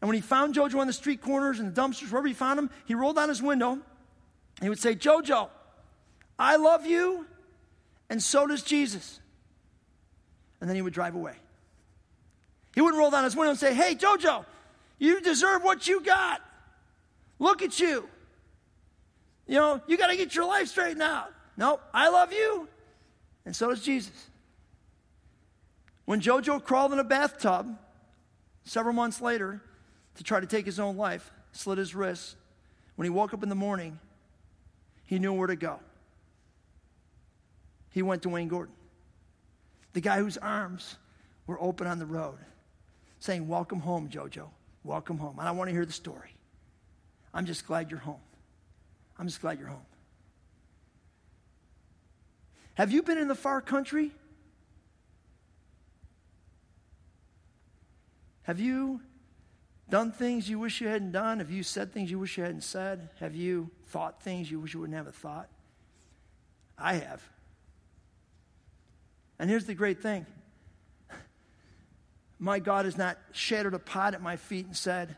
And 0.00 0.08
when 0.08 0.14
he 0.14 0.22
found 0.22 0.54
JoJo 0.54 0.78
on 0.78 0.86
the 0.86 0.92
street 0.94 1.20
corners 1.20 1.60
and 1.60 1.72
the 1.72 1.80
dumpsters, 1.80 2.10
wherever 2.10 2.26
he 2.26 2.34
found 2.34 2.58
him, 2.58 2.70
he 2.86 2.94
rolled 2.94 3.16
down 3.16 3.28
his 3.28 3.42
window 3.42 3.72
and 3.72 3.82
he 4.62 4.70
would 4.70 4.78
say, 4.78 4.94
JoJo, 4.94 5.50
I 6.38 6.56
love 6.56 6.86
you, 6.86 7.26
and 8.10 8.22
so 8.22 8.46
does 8.46 8.62
Jesus 8.62 9.20
and 10.64 10.68
then 10.70 10.76
he 10.76 10.80
would 10.80 10.94
drive 10.94 11.14
away. 11.14 11.34
He 12.74 12.80
wouldn't 12.80 12.98
roll 12.98 13.10
down 13.10 13.24
his 13.24 13.36
window 13.36 13.50
and 13.50 13.58
say, 13.58 13.74
Hey, 13.74 13.94
Jojo, 13.94 14.46
you 14.98 15.20
deserve 15.20 15.62
what 15.62 15.86
you 15.86 16.00
got. 16.00 16.40
Look 17.38 17.60
at 17.60 17.78
you. 17.78 18.08
You 19.46 19.56
know, 19.56 19.82
you 19.86 19.98
got 19.98 20.06
to 20.06 20.16
get 20.16 20.34
your 20.34 20.46
life 20.46 20.68
straightened 20.68 21.02
out. 21.02 21.30
No, 21.58 21.80
I 21.92 22.08
love 22.08 22.32
you, 22.32 22.66
and 23.44 23.54
so 23.54 23.68
does 23.68 23.82
Jesus. 23.82 24.30
When 26.06 26.22
Jojo 26.22 26.64
crawled 26.64 26.94
in 26.94 26.98
a 26.98 27.04
bathtub 27.04 27.76
several 28.64 28.94
months 28.94 29.20
later 29.20 29.60
to 30.14 30.24
try 30.24 30.40
to 30.40 30.46
take 30.46 30.64
his 30.64 30.80
own 30.80 30.96
life, 30.96 31.30
slit 31.52 31.76
his 31.76 31.94
wrists, 31.94 32.36
when 32.96 33.04
he 33.04 33.10
woke 33.10 33.34
up 33.34 33.42
in 33.42 33.50
the 33.50 33.54
morning, 33.54 33.98
he 35.04 35.18
knew 35.18 35.34
where 35.34 35.48
to 35.48 35.56
go. 35.56 35.78
He 37.94 38.02
went 38.02 38.22
to 38.22 38.28
Wayne 38.28 38.48
Gordon 38.48 38.74
the 39.94 40.00
guy 40.00 40.18
whose 40.18 40.36
arms 40.36 40.96
were 41.46 41.60
open 41.60 41.86
on 41.86 41.98
the 41.98 42.06
road, 42.06 42.38
saying, 43.20 43.48
Welcome 43.48 43.80
home, 43.80 44.10
JoJo. 44.10 44.48
Welcome 44.82 45.18
home. 45.18 45.38
And 45.38 45.48
I 45.48 45.52
want 45.52 45.68
to 45.68 45.72
hear 45.72 45.86
the 45.86 45.92
story. 45.92 46.36
I'm 47.32 47.46
just 47.46 47.66
glad 47.66 47.90
you're 47.90 48.00
home. 48.00 48.20
I'm 49.18 49.26
just 49.26 49.40
glad 49.40 49.58
you're 49.58 49.68
home. 49.68 49.86
Have 52.74 52.92
you 52.92 53.02
been 53.02 53.18
in 53.18 53.28
the 53.28 53.34
far 53.34 53.60
country? 53.60 54.10
Have 58.42 58.60
you 58.60 59.00
done 59.88 60.10
things 60.10 60.50
you 60.50 60.58
wish 60.58 60.80
you 60.80 60.88
hadn't 60.88 61.12
done? 61.12 61.38
Have 61.38 61.50
you 61.50 61.62
said 61.62 61.92
things 61.92 62.10
you 62.10 62.18
wish 62.18 62.36
you 62.36 62.42
hadn't 62.42 62.64
said? 62.64 63.10
Have 63.20 63.34
you 63.34 63.70
thought 63.86 64.22
things 64.22 64.50
you 64.50 64.58
wish 64.58 64.74
you 64.74 64.80
wouldn't 64.80 64.96
have 64.96 65.14
thought? 65.14 65.48
I 66.76 66.94
have. 66.94 67.22
And 69.38 69.50
here's 69.50 69.66
the 69.66 69.74
great 69.74 70.00
thing 70.02 70.26
my 72.38 72.58
God 72.58 72.84
has 72.84 72.98
not 72.98 73.18
shattered 73.32 73.74
a 73.74 73.78
pot 73.78 74.14
at 74.14 74.22
my 74.22 74.36
feet 74.36 74.66
and 74.66 74.76
said, 74.76 75.16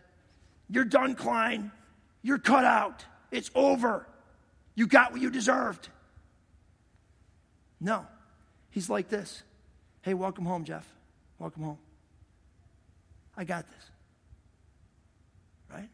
You're 0.69 0.85
done, 0.85 1.15
Klein. 1.15 1.73
You're 2.23 2.39
cut 2.39 2.65
out. 2.65 3.05
It's 3.31 3.51
over. 3.55 4.07
You 4.75 4.87
got 4.87 5.13
what 5.13 5.21
you 5.21 5.31
deserved. 5.31 5.89
No. 7.81 8.07
He's 8.71 8.91
like 8.91 9.09
this 9.09 9.43
Hey, 10.03 10.15
welcome 10.15 10.45
home, 10.45 10.65
Jeff. 10.65 10.87
Welcome 11.39 11.63
home. 11.63 11.79
I 13.37 13.45
got 13.45 13.67
this. 13.69 13.91
Right? 15.73 15.89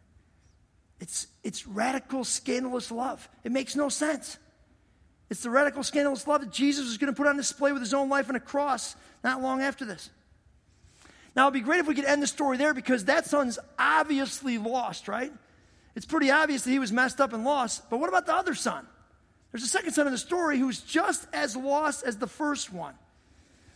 It's, 1.00 1.26
it's 1.42 1.66
radical, 1.66 2.24
scandalous 2.24 2.90
love. 2.92 3.28
It 3.42 3.52
makes 3.52 3.74
no 3.74 3.88
sense. 3.88 4.38
It's 5.32 5.42
the 5.42 5.48
radical, 5.48 5.82
scandalous 5.82 6.26
love 6.26 6.42
that 6.42 6.50
Jesus 6.50 6.84
was 6.84 6.98
going 6.98 7.10
to 7.10 7.16
put 7.16 7.26
on 7.26 7.38
display 7.38 7.72
with 7.72 7.80
his 7.80 7.94
own 7.94 8.10
life 8.10 8.28
on 8.28 8.36
a 8.36 8.40
cross 8.40 8.94
not 9.24 9.40
long 9.40 9.62
after 9.62 9.86
this. 9.86 10.10
Now, 11.34 11.44
it'd 11.44 11.54
be 11.54 11.60
great 11.60 11.80
if 11.80 11.86
we 11.86 11.94
could 11.94 12.04
end 12.04 12.22
the 12.22 12.26
story 12.26 12.58
there 12.58 12.74
because 12.74 13.06
that 13.06 13.24
son's 13.24 13.58
obviously 13.78 14.58
lost, 14.58 15.08
right? 15.08 15.32
It's 15.96 16.04
pretty 16.04 16.30
obvious 16.30 16.64
that 16.64 16.70
he 16.70 16.78
was 16.78 16.92
messed 16.92 17.18
up 17.18 17.32
and 17.32 17.44
lost. 17.44 17.88
But 17.88 17.98
what 17.98 18.10
about 18.10 18.26
the 18.26 18.34
other 18.34 18.54
son? 18.54 18.86
There's 19.52 19.64
a 19.64 19.68
second 19.68 19.92
son 19.92 20.06
in 20.06 20.12
the 20.12 20.18
story 20.18 20.58
who's 20.58 20.82
just 20.82 21.26
as 21.32 21.56
lost 21.56 22.04
as 22.04 22.18
the 22.18 22.26
first 22.26 22.70
one. 22.70 22.92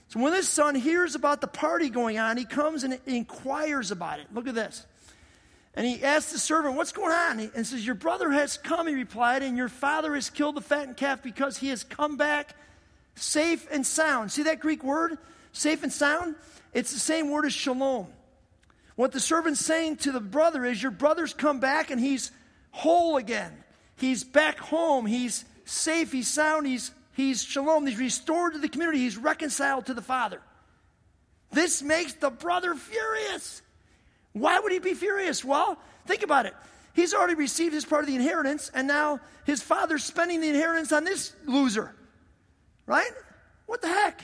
So 0.09 0.21
when 0.21 0.33
this 0.33 0.51
son 0.51 0.75
hears 0.75 1.15
about 1.15 1.41
the 1.41 1.47
party 1.47 1.89
going 1.89 2.19
on, 2.19 2.37
he 2.37 2.45
comes 2.45 2.85
and 2.85 3.01
inquires 3.07 3.91
about 3.91 4.21
it. 4.21 4.27
Look 4.35 4.47
at 4.47 4.55
this. 4.55 4.85
And 5.77 5.87
he 5.87 6.03
asks 6.03 6.33
the 6.33 6.39
servant, 6.39 6.75
What's 6.75 6.93
going 6.93 7.13
on? 7.13 7.51
And 7.55 7.67
says, 7.67 7.85
Your 7.85 7.95
brother 7.95 8.31
has 8.31 8.57
come, 8.57 8.89
he 8.89 8.95
replied, 8.95 9.43
and 9.43 9.57
your 9.57 9.69
father 9.69 10.15
has 10.15 10.31
killed 10.31 10.57
the 10.57 10.63
fattened 10.63 10.97
calf 10.97 11.23
because 11.23 11.59
he 11.59 11.69
has 11.69 11.85
come 11.85 12.17
back 12.17 12.57
safe 13.15 13.69
and 13.71 13.87
sound. 13.87 14.33
See 14.33 14.45
that 14.45 14.61
Greek 14.61 14.83
word, 14.83 15.19
safe 15.53 15.83
and 15.83 15.93
sound? 15.93 16.35
It's 16.73 16.93
the 16.93 16.99
same 16.99 17.31
word 17.31 17.45
as 17.45 17.53
shalom. 17.53 18.07
What 18.95 19.13
the 19.13 19.21
servant's 19.21 19.61
saying 19.61 19.99
to 19.99 20.13
the 20.13 20.21
brother 20.21 20.65
is, 20.65 20.83
Your 20.83 20.93
brother's 20.93 21.35
come 21.35 21.61
back 21.61 21.91
and 21.91 22.01
he's 22.01 22.31
whole 22.71 23.19
again. 23.19 23.53
He's 23.97 24.25
back 24.25 24.59
home. 24.59 25.05
He's 25.05 25.45
safe. 25.67 26.11
He's 26.11 26.29
sound. 26.29 26.67
He's, 26.67 26.91
he's 27.13 27.43
shalom. 27.43 27.87
He's 27.87 27.99
restored 27.99 28.55
to 28.55 28.59
the 28.59 28.69
community. 28.69 28.99
He's 28.99 29.19
reconciled 29.19 29.87
to 29.87 29.95
the 29.95 30.03
father. 30.03 30.41
This 31.53 31.83
makes 31.83 32.15
the 32.15 32.31
brother 32.31 32.75
furious. 32.75 33.63
Why 34.37 34.61
would 34.61 34.71
he 34.71 34.79
be 34.79 34.93
furious? 34.93 35.43
Well, 35.43 35.79
think 36.07 36.23
about 36.23 36.45
it. 36.45 36.55
He's 36.93 37.15
already 37.15 37.35
received 37.35 37.73
his 37.73 37.87
part 37.87 38.03
of 38.03 38.07
the 38.07 38.17
inheritance, 38.17 38.71
and 38.75 38.87
now 38.87 39.21
his 39.45 39.63
father's 39.63 40.05
spending 40.05 40.43
the 40.43 40.49
inheritance 40.49 40.93
on 40.93 41.05
this 41.05 41.35
loser. 41.47 41.95
Right? 42.85 43.11
What 43.65 43.81
the 43.81 43.89
heck? 43.89 44.21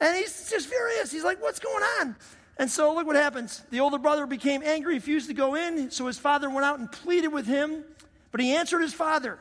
And 0.00 0.16
he's 0.16 0.50
just 0.50 0.68
furious. 0.68 1.12
He's 1.12 1.22
like, 1.22 1.40
what's 1.40 1.60
going 1.60 1.84
on? 2.00 2.16
And 2.56 2.68
so 2.68 2.92
look 2.94 3.06
what 3.06 3.14
happens. 3.14 3.62
The 3.70 3.78
older 3.78 3.98
brother 3.98 4.26
became 4.26 4.62
angry, 4.64 4.94
refused 4.94 5.28
to 5.28 5.34
go 5.34 5.54
in, 5.54 5.92
so 5.92 6.08
his 6.08 6.18
father 6.18 6.50
went 6.50 6.64
out 6.64 6.80
and 6.80 6.90
pleaded 6.90 7.28
with 7.28 7.46
him, 7.46 7.84
but 8.32 8.40
he 8.40 8.56
answered 8.56 8.80
his 8.80 8.92
father. 8.92 9.38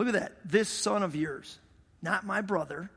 Look 0.00 0.08
at 0.08 0.14
that. 0.14 0.32
This 0.46 0.70
son 0.70 1.02
of 1.02 1.14
yours, 1.14 1.58
not 2.00 2.24
my 2.24 2.40
brother, 2.40 2.88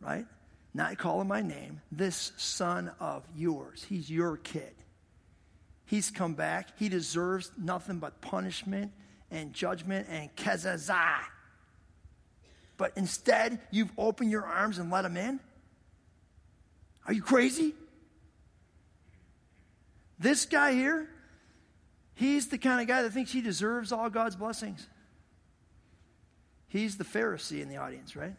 right? 0.00 0.24
Not 0.72 0.96
calling 0.96 1.28
my 1.28 1.42
name. 1.42 1.82
This 1.92 2.32
son 2.38 2.90
of 3.00 3.22
yours. 3.36 3.84
He's 3.86 4.10
your 4.10 4.38
kid. 4.38 4.72
He's 5.84 6.10
come 6.10 6.32
back. 6.32 6.70
He 6.78 6.88
deserves 6.88 7.52
nothing 7.58 7.98
but 7.98 8.22
punishment 8.22 8.92
and 9.30 9.52
judgment 9.52 10.06
and 10.08 10.34
kezazah. 10.36 11.18
But 12.78 12.92
instead, 12.96 13.60
you've 13.70 13.92
opened 13.98 14.30
your 14.30 14.46
arms 14.46 14.78
and 14.78 14.90
let 14.90 15.04
him 15.04 15.18
in? 15.18 15.38
Are 17.06 17.12
you 17.12 17.20
crazy? 17.20 17.74
This 20.18 20.46
guy 20.46 20.72
here, 20.72 21.10
he's 22.14 22.48
the 22.48 22.56
kind 22.56 22.80
of 22.80 22.86
guy 22.86 23.02
that 23.02 23.12
thinks 23.12 23.32
he 23.32 23.42
deserves 23.42 23.92
all 23.92 24.08
God's 24.08 24.34
blessings. 24.34 24.88
He's 26.74 26.96
the 26.96 27.04
Pharisee 27.04 27.62
in 27.62 27.68
the 27.68 27.76
audience, 27.76 28.16
right? 28.16 28.34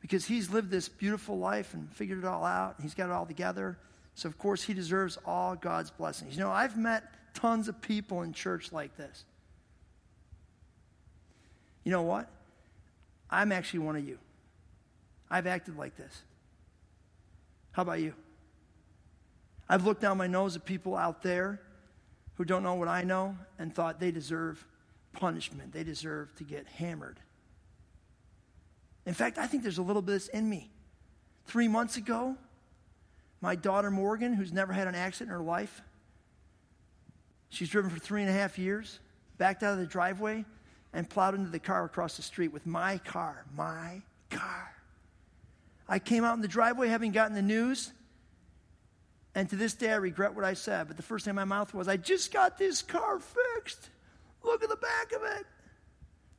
Because 0.00 0.26
he's 0.26 0.50
lived 0.50 0.70
this 0.70 0.90
beautiful 0.90 1.38
life 1.38 1.72
and 1.72 1.90
figured 1.90 2.18
it 2.18 2.26
all 2.26 2.44
out. 2.44 2.74
He's 2.82 2.92
got 2.92 3.06
it 3.06 3.12
all 3.12 3.24
together. 3.24 3.78
So, 4.14 4.28
of 4.28 4.36
course, 4.36 4.62
he 4.62 4.74
deserves 4.74 5.16
all 5.24 5.56
God's 5.56 5.90
blessings. 5.90 6.36
You 6.36 6.42
know, 6.42 6.50
I've 6.50 6.76
met 6.76 7.02
tons 7.32 7.66
of 7.68 7.80
people 7.80 8.20
in 8.20 8.34
church 8.34 8.72
like 8.72 8.98
this. 8.98 9.24
You 11.82 11.92
know 11.92 12.02
what? 12.02 12.28
I'm 13.30 13.52
actually 13.52 13.80
one 13.80 13.96
of 13.96 14.06
you. 14.06 14.18
I've 15.30 15.46
acted 15.46 15.78
like 15.78 15.96
this. 15.96 16.24
How 17.72 17.80
about 17.80 18.00
you? 18.00 18.12
I've 19.66 19.86
looked 19.86 20.02
down 20.02 20.18
my 20.18 20.26
nose 20.26 20.56
at 20.56 20.66
people 20.66 20.94
out 20.94 21.22
there 21.22 21.58
who 22.34 22.44
don't 22.44 22.62
know 22.62 22.74
what 22.74 22.88
I 22.88 23.02
know 23.02 23.38
and 23.58 23.74
thought 23.74 23.98
they 23.98 24.10
deserve 24.10 24.62
punishment. 25.14 25.72
They 25.72 25.84
deserve 25.84 26.34
to 26.36 26.44
get 26.44 26.66
hammered. 26.66 27.18
In 29.06 29.14
fact, 29.14 29.38
I 29.38 29.46
think 29.46 29.62
there's 29.62 29.78
a 29.78 29.82
little 29.82 30.02
bit 30.02 30.14
of 30.14 30.20
this 30.20 30.28
in 30.28 30.48
me. 30.48 30.70
Three 31.46 31.68
months 31.68 31.96
ago, 31.96 32.36
my 33.40 33.54
daughter 33.54 33.90
Morgan, 33.90 34.32
who's 34.32 34.52
never 34.52 34.72
had 34.72 34.88
an 34.88 34.94
accident 34.94 35.30
in 35.30 35.36
her 35.36 35.44
life, 35.44 35.82
she's 37.50 37.68
driven 37.68 37.90
for 37.90 37.98
three 37.98 38.22
and 38.22 38.30
a 38.30 38.32
half 38.32 38.58
years, 38.58 38.98
backed 39.36 39.62
out 39.62 39.74
of 39.74 39.78
the 39.78 39.86
driveway 39.86 40.44
and 40.92 41.08
plowed 41.08 41.34
into 41.34 41.50
the 41.50 41.58
car 41.58 41.84
across 41.84 42.16
the 42.16 42.22
street 42.22 42.52
with 42.52 42.66
my 42.66 42.98
car. 42.98 43.44
My 43.54 44.00
car. 44.30 44.72
I 45.86 45.98
came 45.98 46.24
out 46.24 46.34
in 46.34 46.40
the 46.40 46.48
driveway 46.48 46.88
having 46.88 47.12
gotten 47.12 47.34
the 47.34 47.42
news, 47.42 47.92
and 49.34 49.50
to 49.50 49.56
this 49.56 49.74
day 49.74 49.90
I 49.90 49.96
regret 49.96 50.34
what 50.34 50.44
I 50.44 50.54
said, 50.54 50.88
but 50.88 50.96
the 50.96 51.02
first 51.02 51.24
thing 51.26 51.32
in 51.32 51.36
my 51.36 51.44
mouth 51.44 51.74
was, 51.74 51.88
I 51.88 51.98
just 51.98 52.32
got 52.32 52.56
this 52.56 52.80
car 52.80 53.18
fixed. 53.18 53.90
Look 54.44 54.62
at 54.62 54.68
the 54.68 54.76
back 54.76 55.12
of 55.12 55.22
it. 55.22 55.46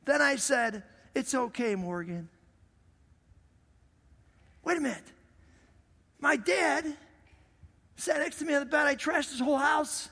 Then 0.04 0.22
I 0.22 0.36
said, 0.36 0.84
It's 1.14 1.34
okay, 1.34 1.74
Morgan. 1.74 2.28
Wait 4.64 4.78
a 4.78 4.80
minute. 4.80 5.12
My 6.20 6.36
dad 6.36 6.96
sat 7.96 8.18
next 8.18 8.38
to 8.38 8.44
me 8.44 8.54
on 8.54 8.60
the 8.60 8.66
bed. 8.66 8.86
I 8.86 8.94
trashed 8.94 9.30
his 9.30 9.40
whole 9.40 9.58
house. 9.58 10.08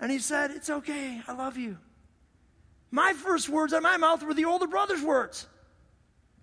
And 0.00 0.10
he 0.10 0.18
said, 0.18 0.50
It's 0.50 0.70
okay. 0.70 1.20
I 1.28 1.32
love 1.32 1.56
you. 1.56 1.78
My 2.90 3.12
first 3.12 3.48
words 3.48 3.72
out 3.74 3.78
of 3.78 3.82
my 3.82 3.96
mouth 3.98 4.22
were 4.22 4.34
the 4.34 4.46
older 4.46 4.66
brother's 4.66 5.02
words. 5.02 5.46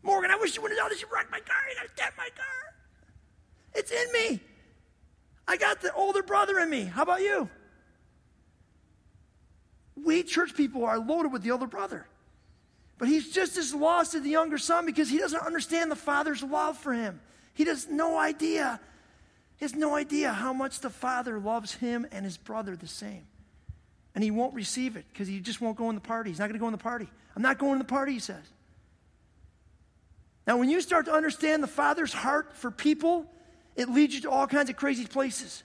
Morgan, 0.03 0.29
I 0.29 0.36
wish 0.36 0.55
you 0.55 0.62
wouldn't 0.62 0.79
have 0.79 0.86
noticed 0.86 1.01
you 1.01 1.08
wrecked 1.12 1.31
my 1.31 1.39
car. 1.39 1.58
You 1.69 1.88
to 1.88 2.03
my 2.15 2.29
car. 2.36 2.75
It's 3.73 3.91
in 3.91 4.12
me. 4.13 4.39
I 5.47 5.58
got 5.58 5.81
the 5.81 5.91
older 5.93 6.21
brother 6.21 6.60
in 6.60 6.69
me. 6.69 6.84
How 6.86 7.01
about 7.01 7.21
you? 7.21 7.49
We 10.01 10.23
church 10.23 10.55
people 10.55 10.86
are 10.86 10.99
loaded 10.99 11.31
with 11.31 11.43
the 11.43 11.51
older 11.51 11.67
brother. 11.67 12.08
But 12.97 13.08
he's 13.08 13.31
just 13.31 13.58
as 13.58 13.73
lost 13.73 14.15
as 14.15 14.21
the 14.21 14.29
younger 14.29 14.58
son 14.58 14.86
because 14.86 15.10
he 15.10 15.17
doesn't 15.17 15.41
understand 15.41 15.91
the 15.91 15.95
father's 15.95 16.41
love 16.41 16.77
for 16.77 16.93
him. 16.93 17.19
He 17.53 17.65
has 17.65 17.88
no 17.88 18.17
idea. 18.17 18.79
He 19.58 19.65
has 19.65 19.75
no 19.75 19.95
idea 19.95 20.31
how 20.31 20.53
much 20.53 20.79
the 20.79 20.89
father 20.89 21.39
loves 21.39 21.73
him 21.73 22.08
and 22.12 22.23
his 22.23 22.38
brother 22.38 22.75
the 22.75 22.88
same. 22.88 23.25
And 24.13 24.23
he 24.23 24.31
won't 24.31 24.53
receive 24.53 24.95
it 24.95 25.05
because 25.12 25.27
he 25.27 25.39
just 25.39 25.60
won't 25.60 25.77
go 25.77 25.89
in 25.89 25.95
the 25.95 26.01
party. 26.01 26.29
He's 26.29 26.39
not 26.39 26.45
going 26.45 26.53
to 26.53 26.60
go 26.60 26.67
in 26.67 26.71
the 26.71 26.77
party. 26.77 27.10
I'm 27.36 27.41
not 27.41 27.58
going 27.58 27.73
to 27.73 27.79
the 27.79 27.84
party, 27.86 28.13
he 28.13 28.19
says. 28.19 28.43
Now, 30.47 30.58
when 30.58 30.69
you 30.69 30.79
start 30.79 31.05
to 31.05 31.13
understand 31.13 31.63
the 31.63 31.67
father's 31.67 32.13
heart 32.13 32.55
for 32.55 32.71
people, 32.71 33.25
it 33.75 33.89
leads 33.89 34.15
you 34.15 34.21
to 34.21 34.29
all 34.29 34.47
kinds 34.47 34.69
of 34.69 34.75
crazy 34.75 35.05
places. 35.05 35.63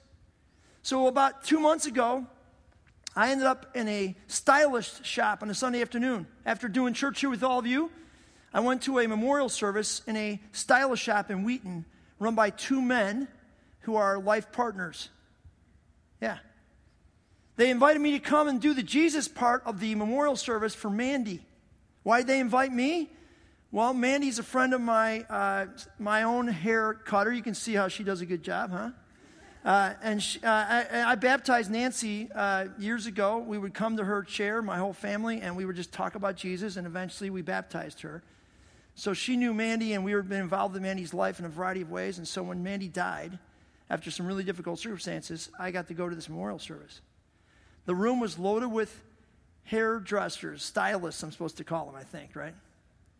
So, 0.82 1.06
about 1.06 1.44
two 1.44 1.60
months 1.60 1.86
ago, 1.86 2.26
I 3.20 3.32
ended 3.32 3.46
up 3.46 3.76
in 3.76 3.86
a 3.86 4.16
stylist 4.28 5.04
shop 5.04 5.42
on 5.42 5.50
a 5.50 5.54
Sunday 5.54 5.82
afternoon. 5.82 6.26
After 6.46 6.68
doing 6.68 6.94
church 6.94 7.20
here 7.20 7.28
with 7.28 7.42
all 7.42 7.58
of 7.58 7.66
you, 7.66 7.90
I 8.50 8.60
went 8.60 8.80
to 8.84 8.98
a 8.98 9.06
memorial 9.06 9.50
service 9.50 10.00
in 10.06 10.16
a 10.16 10.40
stylist 10.52 11.02
shop 11.02 11.30
in 11.30 11.44
Wheaton 11.44 11.84
run 12.18 12.34
by 12.34 12.48
two 12.48 12.80
men 12.80 13.28
who 13.80 13.96
are 13.96 14.18
life 14.18 14.50
partners. 14.52 15.10
Yeah. 16.22 16.38
They 17.56 17.68
invited 17.68 18.00
me 18.00 18.12
to 18.12 18.20
come 18.20 18.48
and 18.48 18.58
do 18.58 18.72
the 18.72 18.82
Jesus 18.82 19.28
part 19.28 19.64
of 19.66 19.80
the 19.80 19.94
memorial 19.96 20.34
service 20.34 20.74
for 20.74 20.88
Mandy. 20.88 21.44
Why 22.04 22.20
did 22.20 22.26
they 22.26 22.40
invite 22.40 22.72
me? 22.72 23.10
Well, 23.70 23.92
Mandy's 23.92 24.38
a 24.38 24.42
friend 24.42 24.72
of 24.72 24.80
my, 24.80 25.26
uh, 25.28 25.66
my 25.98 26.22
own 26.22 26.48
hair 26.48 26.94
cutter. 26.94 27.30
You 27.30 27.42
can 27.42 27.54
see 27.54 27.74
how 27.74 27.88
she 27.88 28.02
does 28.02 28.22
a 28.22 28.26
good 28.26 28.42
job, 28.42 28.70
huh? 28.70 28.90
Uh, 29.64 29.92
and 30.02 30.22
she, 30.22 30.40
uh, 30.42 30.50
I, 30.50 31.04
I, 31.06 31.14
baptized 31.16 31.70
Nancy 31.70 32.30
uh, 32.34 32.66
years 32.78 33.04
ago. 33.06 33.38
We 33.38 33.58
would 33.58 33.74
come 33.74 33.98
to 33.98 34.04
her 34.04 34.22
chair, 34.22 34.62
my 34.62 34.78
whole 34.78 34.94
family, 34.94 35.42
and 35.42 35.54
we 35.54 35.66
would 35.66 35.76
just 35.76 35.92
talk 35.92 36.14
about 36.14 36.36
Jesus, 36.36 36.76
and 36.76 36.86
eventually 36.86 37.28
we 37.28 37.42
baptized 37.42 38.00
her. 38.00 38.22
So 38.94 39.12
she 39.12 39.36
knew 39.36 39.52
Mandy, 39.52 39.92
and 39.92 40.02
we 40.02 40.14
were 40.14 40.22
been 40.22 40.40
involved 40.40 40.76
in 40.76 40.82
Mandy's 40.82 41.12
life 41.12 41.38
in 41.38 41.44
a 41.44 41.48
variety 41.50 41.82
of 41.82 41.90
ways. 41.90 42.16
And 42.16 42.26
so 42.26 42.42
when 42.42 42.62
Mandy 42.62 42.88
died, 42.88 43.38
after 43.90 44.10
some 44.10 44.26
really 44.26 44.44
difficult 44.44 44.78
circumstances, 44.78 45.50
I 45.58 45.72
got 45.72 45.88
to 45.88 45.94
go 45.94 46.08
to 46.08 46.14
this 46.14 46.28
memorial 46.28 46.58
service. 46.58 47.00
The 47.84 47.94
room 47.94 48.18
was 48.20 48.38
loaded 48.38 48.68
with 48.68 49.02
hairdressers, 49.64 50.62
stylists, 50.62 51.22
I'm 51.22 51.32
supposed 51.32 51.58
to 51.58 51.64
call 51.64 51.86
them, 51.86 51.96
I 51.96 52.02
think, 52.02 52.34
right? 52.34 52.54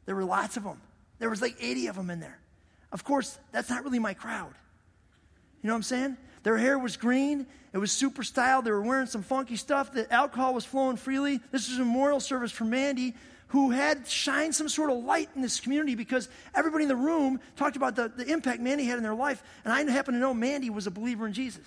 There 0.07 0.15
were 0.15 0.25
lots 0.25 0.57
of 0.57 0.65
them. 0.65 0.81
There 1.19 1.29
was 1.29 1.43
like 1.43 1.57
80 1.61 1.89
of 1.89 1.97
them 1.97 2.09
in 2.09 2.21
there. 2.21 2.39
Of 2.93 3.05
course, 3.05 3.39
that's 3.53 3.69
not 3.69 3.85
really 3.85 3.99
my 3.99 4.15
crowd. 4.15 4.55
You 5.63 5.69
know 5.69 5.75
what 5.75 5.79
I'm 5.79 5.83
saying? 5.83 6.17
Their 6.43 6.57
hair 6.57 6.79
was 6.79 6.97
green. 6.97 7.47
It 7.73 7.79
was 7.79 7.93
super 7.93 8.23
styled. 8.23 8.65
They 8.65 8.71
were 8.71 8.83
wearing 8.83 9.07
some 9.07 9.23
funky 9.23 9.57
stuff. 9.57 9.93
The 9.93 10.11
alcohol 10.13 10.55
was 10.55 10.65
flowing 10.65 10.97
freely. 10.97 11.41
This 11.51 11.69
was 11.69 11.79
a 11.79 11.85
memorial 11.85 12.21
service 12.21 12.51
for 12.51 12.65
Mandy, 12.65 13.15
who 13.49 13.71
had 13.71 14.07
shined 14.07 14.55
some 14.55 14.69
sort 14.69 14.91
of 14.91 15.05
light 15.05 15.29
in 15.35 15.43
this 15.43 15.61
community 15.61 15.95
because 15.95 16.29
everybody 16.55 16.85
in 16.85 16.89
the 16.89 16.97
room 16.97 17.41
talked 17.57 17.77
about 17.77 17.97
the, 17.97 18.09
the 18.09 18.27
impact 18.33 18.61
Mandy 18.61 18.85
had 18.85 18.97
in 18.97 19.03
their 19.03 19.15
life. 19.15 19.43
And 19.65 19.73
I 19.73 19.83
happen 19.91 20.15
to 20.15 20.21
know 20.21 20.33
Mandy 20.33 20.71
was 20.71 20.87
a 20.87 20.91
believer 20.91 21.27
in 21.27 21.33
Jesus. 21.33 21.65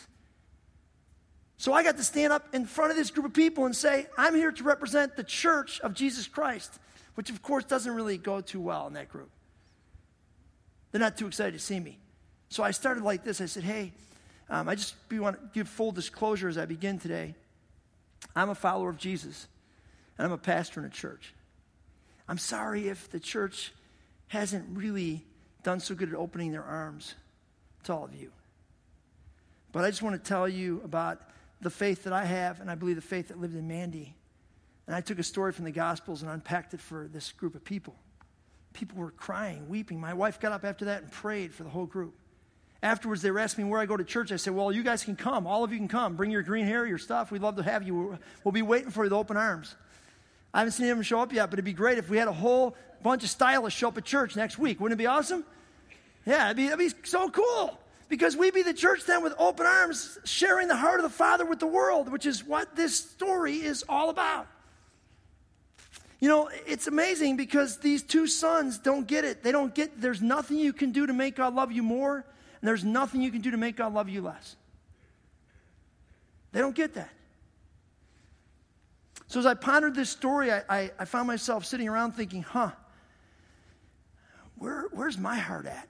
So 1.57 1.71
I 1.71 1.83
got 1.83 1.97
to 1.97 2.03
stand 2.03 2.33
up 2.33 2.53
in 2.53 2.65
front 2.65 2.91
of 2.91 2.97
this 2.97 3.12
group 3.12 3.25
of 3.25 3.33
people 3.33 3.65
and 3.65 3.75
say, 3.75 4.07
I'm 4.17 4.36
here 4.36 4.51
to 4.51 4.63
represent 4.63 5.15
the 5.15 5.23
church 5.23 5.79
of 5.81 5.93
Jesus 5.93 6.27
Christ, 6.27 6.79
which 7.15 7.29
of 7.29 7.41
course 7.41 7.63
doesn't 7.63 7.93
really 7.93 8.17
go 8.17 8.41
too 8.41 8.59
well 8.59 8.88
in 8.88 8.93
that 8.93 9.09
group. 9.09 9.29
They're 10.91 10.99
not 10.99 11.17
too 11.17 11.27
excited 11.27 11.53
to 11.53 11.59
see 11.59 11.79
me. 11.79 11.99
So 12.49 12.63
I 12.63 12.71
started 12.71 13.03
like 13.03 13.23
this 13.23 13.39
I 13.39 13.45
said, 13.45 13.63
Hey, 13.63 13.93
um, 14.53 14.69
I 14.69 14.75
just 14.75 14.93
want 15.11 15.35
to 15.35 15.49
give 15.51 15.67
full 15.67 15.91
disclosure 15.91 16.47
as 16.47 16.59
I 16.59 16.65
begin 16.67 16.99
today. 16.99 17.33
I'm 18.35 18.51
a 18.51 18.55
follower 18.55 18.87
of 18.87 18.97
Jesus, 18.97 19.47
and 20.15 20.27
I'm 20.27 20.31
a 20.31 20.37
pastor 20.37 20.79
in 20.79 20.85
a 20.85 20.91
church. 20.91 21.33
I'm 22.29 22.37
sorry 22.37 22.87
if 22.87 23.09
the 23.09 23.19
church 23.19 23.73
hasn't 24.27 24.65
really 24.77 25.25
done 25.63 25.79
so 25.79 25.95
good 25.95 26.09
at 26.09 26.15
opening 26.15 26.51
their 26.51 26.63
arms 26.63 27.15
to 27.85 27.93
all 27.93 28.05
of 28.05 28.13
you. 28.13 28.31
But 29.71 29.85
I 29.85 29.89
just 29.89 30.03
want 30.03 30.23
to 30.23 30.29
tell 30.29 30.47
you 30.47 30.81
about 30.85 31.19
the 31.59 31.71
faith 31.71 32.03
that 32.03 32.13
I 32.13 32.23
have, 32.23 32.61
and 32.61 32.69
I 32.69 32.75
believe 32.75 32.95
the 32.95 33.01
faith 33.01 33.29
that 33.29 33.41
lived 33.41 33.55
in 33.55 33.67
Mandy. 33.67 34.13
And 34.85 34.95
I 34.95 35.01
took 35.01 35.17
a 35.17 35.23
story 35.23 35.51
from 35.51 35.65
the 35.65 35.71
Gospels 35.71 36.21
and 36.21 36.29
unpacked 36.29 36.75
it 36.75 36.79
for 36.79 37.09
this 37.11 37.31
group 37.31 37.55
of 37.55 37.65
people. 37.65 37.95
People 38.73 38.99
were 38.99 39.09
crying, 39.09 39.67
weeping. 39.67 39.99
My 39.99 40.13
wife 40.13 40.39
got 40.39 40.51
up 40.51 40.63
after 40.63 40.85
that 40.85 41.01
and 41.01 41.11
prayed 41.11 41.55
for 41.55 41.63
the 41.63 41.69
whole 41.69 41.87
group. 41.87 42.13
Afterwards, 42.84 43.22
they 43.22 43.32
were 43.32 43.39
asking 43.39 43.63
me 43.63 43.72
where 43.72 43.80
I 43.80 43.86
go 43.86 43.96
to 43.96 44.04
church. 44.04 44.34
I 44.34 44.36
said, 44.36 44.54
Well, 44.54 44.69
you 44.69 44.84
guys 44.84 45.06
can 45.06 45.15
come. 45.15 45.48
All 45.48 45.63
of 45.63 45.72
you 45.72 45.78
can 45.78 45.88
come. 45.88 46.15
Bring 46.15 46.30
your 46.30 46.43
green 46.43 46.65
hair, 46.65 46.86
your 46.86 46.98
stuff. 46.98 47.32
We'd 47.32 47.41
love 47.41 47.56
to 47.56 47.63
have 47.63 47.84
you. 47.84 48.19
We'll 48.43 48.52
be 48.52 48.62
waiting 48.62 48.91
for 48.91 49.06
you 49.06 49.10
with 49.10 49.13
open 49.13 49.38
arms. 49.38 49.74
I 50.54 50.60
haven't 50.60 50.74
seen 50.74 50.88
anyone 50.88 51.04
show 51.04 51.22
up 51.22 51.32
yet, 51.32 51.50
but 51.50 51.54
it'd 51.54 51.65
be 51.65 51.74
great 51.74 51.98
if 51.98 52.10
we 52.10 52.17
had 52.17 52.28
a 52.28 52.34
whole 52.34 52.76
bunch 53.02 53.24
of 53.24 53.30
stylists 53.30 53.80
show 53.80 53.88
up 53.88 53.98
at 53.98 54.04
church 54.04 54.36
next 54.36 54.60
week. 54.60 54.82
Wouldn't 54.82 55.00
it 55.00 55.02
be 55.02 55.08
awesome? 55.08 55.46
Yeah, 56.26 56.48
it'd 56.48 56.58
be, 56.58 56.65
it'd 56.67 56.78
be 56.78 56.91
so 57.04 57.30
cool. 57.30 57.80
Because 58.10 58.36
we'd 58.36 58.54
be 58.54 58.63
the 58.63 58.74
church 58.74 59.06
then 59.06 59.24
with 59.24 59.34
open 59.39 59.65
arms, 59.65 60.19
sharing 60.26 60.67
the 60.67 60.76
heart 60.76 61.00
of 61.00 61.04
the 61.04 61.10
Father 61.10 61.46
with 61.46 61.60
the 61.60 61.67
world, 61.67 62.12
which 62.12 62.26
is 62.26 62.43
what 62.43 62.76
this 62.76 62.96
story 62.96 63.56
is 63.56 63.86
all 63.88 64.10
about. 64.10 64.46
You 66.19 66.28
know, 66.28 66.50
it's 66.67 66.88
amazing 66.88 67.38
because 67.38 67.78
these 67.78 68.04
two 68.04 68.28
sons 68.28 68.78
don't 68.78 69.08
get 69.08 69.24
it. 69.24 69.41
They 69.41 69.54
don't 69.54 69.74
get, 69.74 70.00
there's 70.00 70.22
nothing 70.22 70.58
you 70.58 70.74
can 70.74 70.91
do 70.91 71.08
to 71.08 71.13
make 71.13 71.38
God 71.38 71.56
love 71.56 71.72
you 71.72 71.82
more, 71.82 72.26
and 72.63 72.67
there's 72.69 72.86
nothing 72.86 73.21
you 73.21 73.30
can 73.30 73.41
do 73.41 73.52
to 73.52 73.58
make 73.58 73.76
God 73.76 73.93
love 73.93 74.08
you 74.08 74.21
less. 74.21 74.56
They 76.54 76.62
don't 76.62 76.73
get 76.73 76.93
that. 76.93 77.10
So 79.28 79.41
as 79.41 79.45
I 79.45 79.54
pondered 79.54 79.95
this 79.95 80.10
story, 80.10 80.49
I, 80.49 80.62
I, 80.69 80.91
I 80.97 81.04
found 81.04 81.28
myself 81.28 81.65
sitting 81.65 81.89
around 81.89 82.13
thinking, 82.13 82.41
huh, 82.41 82.71
where, 84.58 84.86
where's 84.93 85.17
my 85.17 85.36
heart 85.36 85.65
at? 85.65 85.89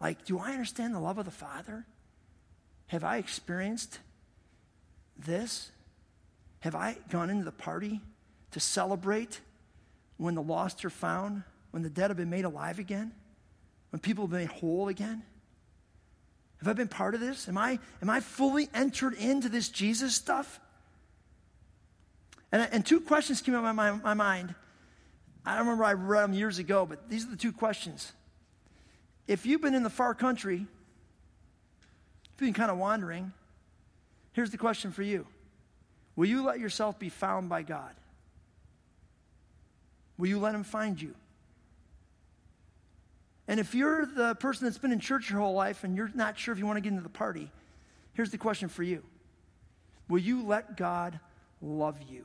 Like, 0.00 0.24
do 0.24 0.40
I 0.40 0.50
understand 0.50 0.92
the 0.92 0.98
love 0.98 1.18
of 1.18 1.24
the 1.24 1.30
Father? 1.30 1.86
Have 2.88 3.04
I 3.04 3.18
experienced 3.18 4.00
this? 5.16 5.70
Have 6.62 6.74
I 6.74 6.96
gone 7.10 7.30
into 7.30 7.44
the 7.44 7.52
party 7.52 8.00
to 8.50 8.58
celebrate 8.58 9.40
when 10.16 10.34
the 10.34 10.42
lost 10.42 10.84
are 10.84 10.90
found, 10.90 11.44
when 11.70 11.84
the 11.84 11.90
dead 11.90 12.10
have 12.10 12.16
been 12.16 12.28
made 12.28 12.44
alive 12.44 12.80
again, 12.80 13.12
when 13.90 14.00
people 14.00 14.24
have 14.24 14.32
been 14.32 14.48
whole 14.48 14.88
again? 14.88 15.22
Have 16.60 16.68
I 16.68 16.72
been 16.74 16.88
part 16.88 17.14
of 17.14 17.20
this? 17.20 17.48
Am 17.48 17.56
I, 17.56 17.78
am 18.02 18.10
I 18.10 18.20
fully 18.20 18.68
entered 18.74 19.14
into 19.14 19.48
this 19.48 19.68
Jesus 19.68 20.14
stuff? 20.14 20.60
And, 22.52 22.68
and 22.70 22.84
two 22.84 23.00
questions 23.00 23.40
came 23.40 23.54
up 23.54 23.64
in 23.64 23.76
my, 23.76 23.92
my 23.92 24.14
mind. 24.14 24.54
I 25.44 25.56
don't 25.56 25.66
remember 25.66 25.84
I 25.84 25.94
read 25.94 26.24
them 26.24 26.32
years 26.34 26.58
ago, 26.58 26.84
but 26.84 27.08
these 27.08 27.24
are 27.24 27.30
the 27.30 27.36
two 27.36 27.52
questions. 27.52 28.12
If 29.26 29.46
you've 29.46 29.62
been 29.62 29.74
in 29.74 29.82
the 29.82 29.90
far 29.90 30.14
country, 30.14 30.56
if 30.56 32.40
you've 32.40 32.48
been 32.48 32.52
kind 32.52 32.70
of 32.70 32.76
wandering, 32.76 33.32
here's 34.32 34.50
the 34.50 34.58
question 34.58 34.92
for 34.92 35.02
you 35.02 35.26
Will 36.14 36.26
you 36.26 36.44
let 36.44 36.58
yourself 36.58 36.98
be 36.98 37.08
found 37.08 37.48
by 37.48 37.62
God? 37.62 37.94
Will 40.18 40.26
you 40.26 40.38
let 40.38 40.54
him 40.54 40.64
find 40.64 41.00
you? 41.00 41.14
And 43.50 43.58
if 43.58 43.74
you're 43.74 44.06
the 44.06 44.36
person 44.36 44.66
that's 44.66 44.78
been 44.78 44.92
in 44.92 45.00
church 45.00 45.28
your 45.28 45.40
whole 45.40 45.54
life 45.54 45.82
and 45.82 45.96
you're 45.96 46.12
not 46.14 46.38
sure 46.38 46.52
if 46.52 46.60
you 46.60 46.66
want 46.66 46.76
to 46.76 46.80
get 46.80 46.90
into 46.90 47.02
the 47.02 47.08
party, 47.08 47.50
here's 48.12 48.30
the 48.30 48.38
question 48.38 48.68
for 48.68 48.84
you 48.84 49.02
Will 50.08 50.20
you 50.20 50.46
let 50.46 50.76
God 50.76 51.18
love 51.60 51.96
you? 52.08 52.24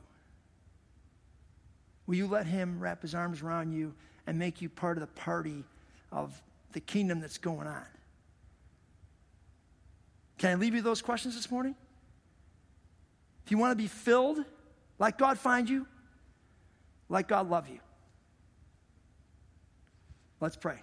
Will 2.06 2.14
you 2.14 2.28
let 2.28 2.46
him 2.46 2.78
wrap 2.78 3.02
his 3.02 3.12
arms 3.12 3.42
around 3.42 3.72
you 3.72 3.92
and 4.28 4.38
make 4.38 4.62
you 4.62 4.68
part 4.68 4.98
of 4.98 5.00
the 5.00 5.20
party 5.20 5.64
of 6.12 6.40
the 6.70 6.78
kingdom 6.78 7.18
that's 7.18 7.38
going 7.38 7.66
on? 7.66 7.86
Can 10.38 10.50
I 10.50 10.54
leave 10.54 10.76
you 10.76 10.80
those 10.80 11.02
questions 11.02 11.34
this 11.34 11.50
morning? 11.50 11.74
If 13.44 13.50
you 13.50 13.58
want 13.58 13.72
to 13.72 13.82
be 13.82 13.88
filled, 13.88 14.44
like 15.00 15.18
God 15.18 15.40
find 15.40 15.68
you, 15.68 15.88
like 17.08 17.26
God 17.26 17.50
love 17.50 17.68
you. 17.68 17.80
Let's 20.40 20.54
pray. 20.54 20.78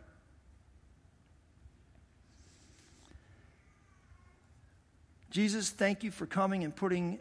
Jesus, 5.33 5.71
thank 5.71 6.03
you 6.03 6.11
for 6.11 6.27
coming 6.27 6.63
and 6.63 6.75
putting 6.75 7.17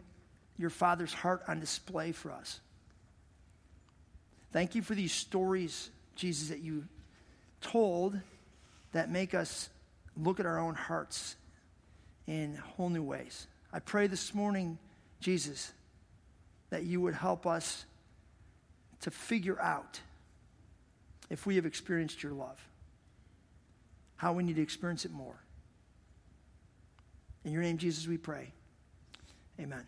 your 0.58 0.68
Father's 0.68 1.14
heart 1.14 1.42
on 1.48 1.60
display 1.60 2.12
for 2.12 2.30
us. 2.30 2.60
Thank 4.52 4.74
you 4.74 4.82
for 4.82 4.94
these 4.94 5.12
stories, 5.12 5.88
Jesus, 6.14 6.50
that 6.50 6.58
you 6.58 6.84
told 7.62 8.20
that 8.92 9.10
make 9.10 9.32
us 9.32 9.70
look 10.14 10.40
at 10.40 10.44
our 10.44 10.58
own 10.58 10.74
hearts 10.74 11.36
in 12.26 12.54
whole 12.56 12.90
new 12.90 13.02
ways. 13.02 13.46
I 13.72 13.78
pray 13.78 14.08
this 14.08 14.34
morning, 14.34 14.76
Jesus, 15.20 15.72
that 16.68 16.84
you 16.84 17.00
would 17.00 17.14
help 17.14 17.46
us 17.46 17.86
to 19.00 19.10
figure 19.10 19.58
out 19.58 19.98
if 21.30 21.46
we 21.46 21.56
have 21.56 21.64
experienced 21.64 22.22
your 22.22 22.32
love, 22.32 22.60
how 24.16 24.34
we 24.34 24.42
need 24.42 24.56
to 24.56 24.62
experience 24.62 25.06
it 25.06 25.12
more. 25.12 25.41
In 27.44 27.52
your 27.52 27.62
name, 27.62 27.78
Jesus, 27.78 28.06
we 28.06 28.16
pray. 28.16 28.52
Amen. 29.60 29.86